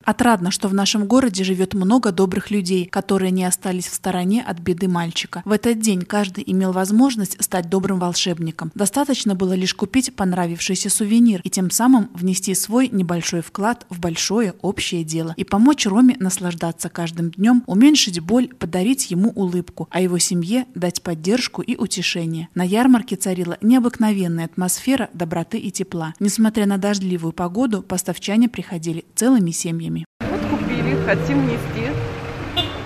Отрадно, 0.03 0.51
что 0.51 0.67
в 0.67 0.73
нашем 0.73 1.05
городе 1.05 1.43
живет 1.43 1.73
много 1.73 2.11
добрых 2.11 2.51
людей, 2.51 2.85
которые 2.85 3.31
не 3.31 3.45
остались 3.45 3.87
в 3.87 3.93
стороне 3.93 4.43
от 4.45 4.59
беды 4.59 4.87
мальчика. 4.87 5.41
В 5.45 5.51
этот 5.51 5.79
день 5.79 6.01
каждый 6.01 6.43
имел 6.45 6.71
возможность 6.71 7.41
стать 7.41 7.69
добрым 7.69 7.99
волшебником. 7.99 8.71
Достаточно 8.75 9.35
было 9.35 9.53
лишь 9.53 9.73
купить 9.73 10.15
понравившийся 10.15 10.89
сувенир 10.89 11.41
и 11.43 11.49
тем 11.49 11.71
самым 11.71 12.09
внести 12.13 12.53
свой 12.53 12.89
небольшой 12.89 13.41
вклад 13.41 13.85
в 13.89 13.99
большое 13.99 14.55
общее 14.61 15.03
дело 15.03 15.33
и 15.37 15.43
помочь 15.43 15.85
Роме 15.85 16.17
наслаждаться 16.19 16.89
каждым 16.89 17.31
днем, 17.31 17.63
уменьшить 17.67 18.19
боль, 18.19 18.49
подарить 18.49 19.09
ему 19.11 19.29
улыбку, 19.29 19.87
а 19.89 20.01
его 20.01 20.17
семье 20.17 20.65
дать 20.75 21.01
поддержку 21.01 21.61
и 21.61 21.75
утешение. 21.75 22.49
На 22.55 22.63
ярмарке 22.63 23.15
царила 23.15 23.57
необыкновенная 23.61 24.45
атмосфера 24.45 25.09
доброты 25.13 25.57
и 25.57 25.71
тепла. 25.71 26.13
Несмотря 26.19 26.65
на 26.65 26.77
дождливую 26.77 27.31
погоду, 27.31 27.81
поставчане 27.81 28.49
приходили 28.49 29.05
целыми 29.15 29.51
семьями 29.51 29.72
семьями. 29.73 30.05
Вот 30.19 30.41
купили, 30.49 30.97
хотим 31.05 31.47
нести 31.47 31.89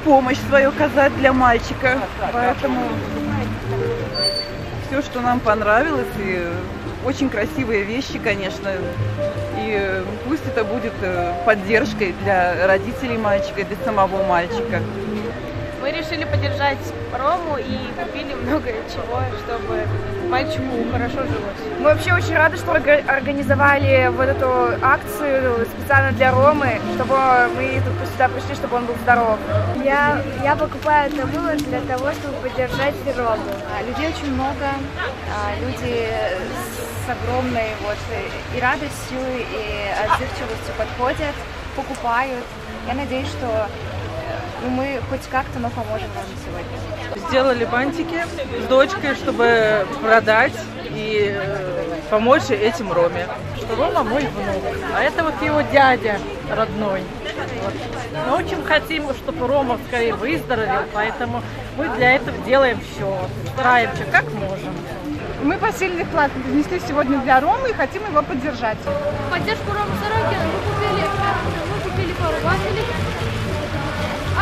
помощь 0.05 0.37
свою 0.47 0.69
оказать 0.69 1.15
для 1.17 1.33
мальчика. 1.33 1.99
Поэтому 2.31 2.81
все, 4.87 5.01
что 5.01 5.21
нам 5.21 5.39
понравилось, 5.39 6.07
и 6.19 6.47
очень 7.05 7.29
красивые 7.29 7.83
вещи, 7.83 8.19
конечно. 8.23 8.69
И 9.59 10.03
пусть 10.27 10.45
это 10.45 10.63
будет 10.63 10.93
э, 11.01 11.33
поддержкой 11.45 12.15
для 12.23 12.67
родителей 12.67 13.17
мальчика, 13.17 13.65
для 13.65 13.77
самого 13.83 14.23
мальчика. 14.23 14.81
Мы 15.87 15.93
решили 15.93 16.25
поддержать 16.25 16.79
Рому 17.17 17.57
и 17.57 17.77
купили 17.97 18.33
много 18.33 18.67
чего, 18.91 19.21
чтобы 19.39 19.87
мальчику 20.29 20.83
хорошо 20.91 21.23
жилось. 21.23 21.79
Мы 21.79 21.85
вообще 21.85 22.13
очень 22.13 22.35
рады, 22.35 22.57
что 22.57 22.73
организовали 22.73 24.11
вот 24.11 24.27
эту 24.27 24.75
акцию 24.81 25.65
специально 25.65 26.11
для 26.11 26.31
Ромы, 26.31 26.81
чтобы 26.95 27.15
мы 27.55 27.81
тут 27.85 28.09
сюда 28.11 28.27
пришли, 28.27 28.55
чтобы 28.55 28.75
он 28.75 28.85
был 28.85 28.95
здоров. 28.95 29.39
Я, 29.81 30.21
я 30.43 30.57
покупаю 30.57 31.09
это 31.09 31.25
было 31.25 31.55
для 31.55 31.79
того, 31.79 32.11
чтобы 32.11 32.35
поддержать 32.43 32.95
Рому. 33.15 33.45
А, 33.71 33.81
людей 33.87 34.09
очень 34.09 34.33
много, 34.33 34.67
а, 35.31 35.55
люди 35.61 36.05
с 37.05 37.09
огромной 37.09 37.69
вот 37.85 37.95
и 38.53 38.59
радостью, 38.59 39.19
и 39.23 40.03
отзывчивостью 40.03 40.73
подходят, 40.77 41.35
покупают. 41.77 42.43
Я 42.89 42.93
надеюсь, 42.93 43.29
что 43.29 43.69
мы 44.63 44.99
хоть 45.09 45.27
как-то, 45.29 45.59
но 45.59 45.69
поможем 45.69 46.07
вам 46.15 46.25
сегодня. 46.43 47.27
Сделали 47.29 47.65
бантики 47.65 48.23
с 48.63 48.67
дочкой, 48.67 49.15
чтобы 49.15 49.85
продать 50.01 50.53
и 50.89 51.33
э, 51.35 51.99
помочь 52.09 52.49
этим 52.49 52.91
Роме. 52.91 53.27
Что 53.57 53.75
Рома 53.75 54.03
мой 54.03 54.21
внук, 54.21 54.63
а 54.95 55.03
это 55.03 55.23
вот 55.23 55.41
его 55.41 55.61
дядя 55.61 56.19
родной. 56.55 57.03
Вот. 57.63 57.73
Мы 58.27 58.35
очень 58.37 58.63
хотим, 58.63 59.09
чтобы 59.13 59.47
Рома 59.47 59.79
скорее 59.87 60.15
выздоровел, 60.15 60.83
поэтому 60.93 61.41
мы 61.77 61.89
для 61.89 62.15
этого 62.15 62.37
делаем 62.45 62.79
все, 62.79 63.17
стараемся 63.53 64.03
как 64.11 64.31
можем. 64.33 64.73
Мы 65.43 65.57
посильный 65.57 66.03
вклад 66.03 66.31
внесли 66.45 66.79
сегодня 66.87 67.19
для 67.19 67.39
Ромы 67.39 67.69
и 67.69 67.73
хотим 67.73 68.03
его 68.09 68.21
поддержать. 68.21 68.77
Поддержку 69.31 69.71
Ромы 69.71 69.91
Сорокина 70.01 70.43
мы 70.45 70.59
купили, 70.73 71.07
мы 71.73 71.89
купили 71.89 72.13
пару 72.13 72.35
вафелей, 72.43 72.83
а 72.83 73.06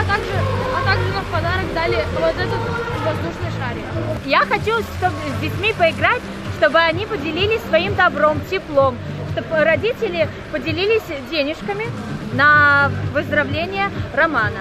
также, 0.07 0.31
а 0.75 0.85
также 0.85 1.13
нам 1.13 1.23
в 1.23 1.31
подарок 1.31 1.73
дали 1.73 1.97
вот 2.19 2.35
этот 2.35 2.59
воздушный 3.03 3.51
шарик. 3.57 3.85
Я 4.25 4.39
хочу 4.39 4.81
чтобы 4.97 5.15
с 5.37 5.41
детьми 5.41 5.73
поиграть, 5.77 6.21
чтобы 6.57 6.79
они 6.79 7.05
поделились 7.05 7.61
своим 7.67 7.95
добром, 7.95 8.39
теплом, 8.49 8.97
чтобы 9.31 9.63
родители 9.63 10.29
поделились 10.51 11.03
денежками 11.29 11.85
на 12.33 12.91
выздоровление 13.13 13.89
Романа. 14.13 14.59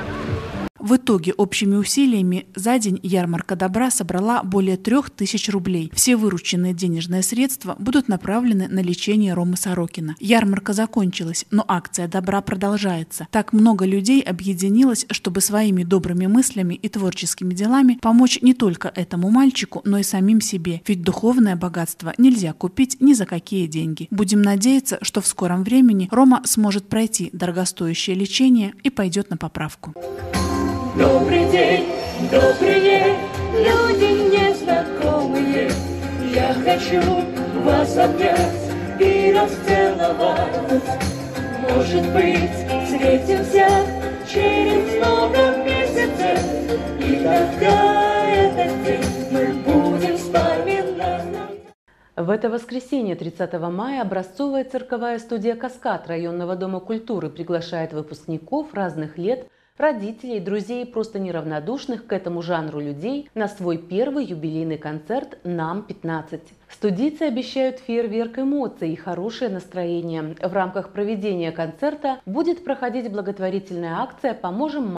В 0.85 0.97
итоге 0.97 1.33
общими 1.33 1.77
усилиями 1.77 2.47
за 2.55 2.79
день 2.79 3.01
ярмарка 3.03 3.57
добра 3.57 3.91
собрала 3.91 4.43
более 4.43 4.77
трех 4.77 5.09
тысяч 5.09 5.49
рублей. 5.49 5.91
Все 5.95 6.15
вырученные 6.15 6.75
денежные 6.75 7.23
средства 7.23 7.75
будут 7.79 8.09
направлены 8.09 8.69
на 8.69 8.81
лечение 8.81 9.33
Ромы 9.33 9.57
Сорокина. 9.57 10.15
Ярмарка 10.21 10.75
закончилась, 10.75 11.47
но 11.51 11.65
акция 11.67 12.07
добра 12.07 12.43
продолжается. 12.43 13.27
Так 13.31 13.55
много 13.55 13.87
людей 13.87 14.21
объединилось, 14.21 15.07
чтобы 15.11 15.41
своими 15.41 15.85
добрыми 15.85 16.27
мыслями 16.27 16.75
и 16.75 16.91
творческими 16.91 17.55
делами 17.55 17.99
помочь 18.03 18.43
не 18.43 18.53
только 18.53 18.93
этому 18.95 19.31
мальчику, 19.31 19.81
но 19.87 19.97
и 19.97 20.03
самим 20.03 20.43
себе. 20.43 20.83
Ведь 20.87 21.01
духовное 21.01 21.57
богатство 21.57 22.13
нельзя 22.19 22.53
купить 22.53 22.99
ни 23.01 23.15
за 23.15 23.25
какие 23.25 23.69
деньги. 23.69 24.07
Будем 24.11 24.43
надеяться, 24.43 24.99
что 25.01 25.23
в 25.23 25.27
скором 25.27 25.65
времени 25.65 26.11
Рома 26.11 26.43
сможет 26.45 26.91
пройти 26.91 27.31
дорогостоящее 27.33 28.15
лечение 28.15 28.75
и 28.83 28.91
пойдет 28.91 29.31
на 29.31 29.39
поправку. 29.39 29.95
Добрый 30.97 31.51
день, 31.51 31.89
добрые 32.31 33.17
люди 33.53 34.31
незнакомые, 34.31 35.69
Я 36.33 36.55
хочу 36.55 37.03
вас 37.65 37.97
обнять 37.97 38.71
и 39.01 39.35
расцеловать. 39.37 40.83
Может 41.69 42.13
быть, 42.13 42.85
встретимся 42.85 43.69
через 44.33 44.97
много 44.99 45.65
месяцев, 45.65 46.39
И 47.01 47.17
тогда 47.25 48.25
этот 48.31 48.85
день 48.85 49.05
мы 49.33 49.47
будем 49.65 50.17
вспоминать. 50.17 51.25
В 52.15 52.31
это 52.31 52.49
воскресенье, 52.49 53.17
30 53.17 53.53
мая, 53.69 54.01
образцовая 54.01 54.63
цирковая 54.63 55.19
студия 55.19 55.57
«Каскад» 55.57 56.07
районного 56.07 56.55
дома 56.55 56.79
культуры 56.79 57.31
приглашает 57.31 57.93
выпускников 57.93 58.73
разных 58.75 59.19
лет 59.19 59.49
родителей, 59.77 60.39
друзей 60.39 60.87
просто 60.87 61.19
неравнодушных 61.19 62.07
к 62.07 62.13
этому 62.13 62.43
жанру 62.43 62.79
людей 62.79 63.29
на 63.35 63.49
свой 63.49 63.77
первый 63.77 64.25
юбилейный 64.25 64.79
концерт 64.79 65.39
«Нам 65.43 65.85
15». 65.89 66.41
Студийцы 66.69 67.23
обещают 67.23 67.81
фейерверк 67.81 68.39
эмоций 68.39 68.93
и 68.93 68.97
хорошее 68.97 69.51
настроение. 69.51 70.37
В 70.41 70.53
рамках 70.53 70.91
проведения 70.91 71.51
концерта 71.51 72.21
будет 72.25 72.63
проходить 72.63 73.11
благотворительная 73.11 74.01
акция 74.01 74.33
«Поможем 74.35 74.87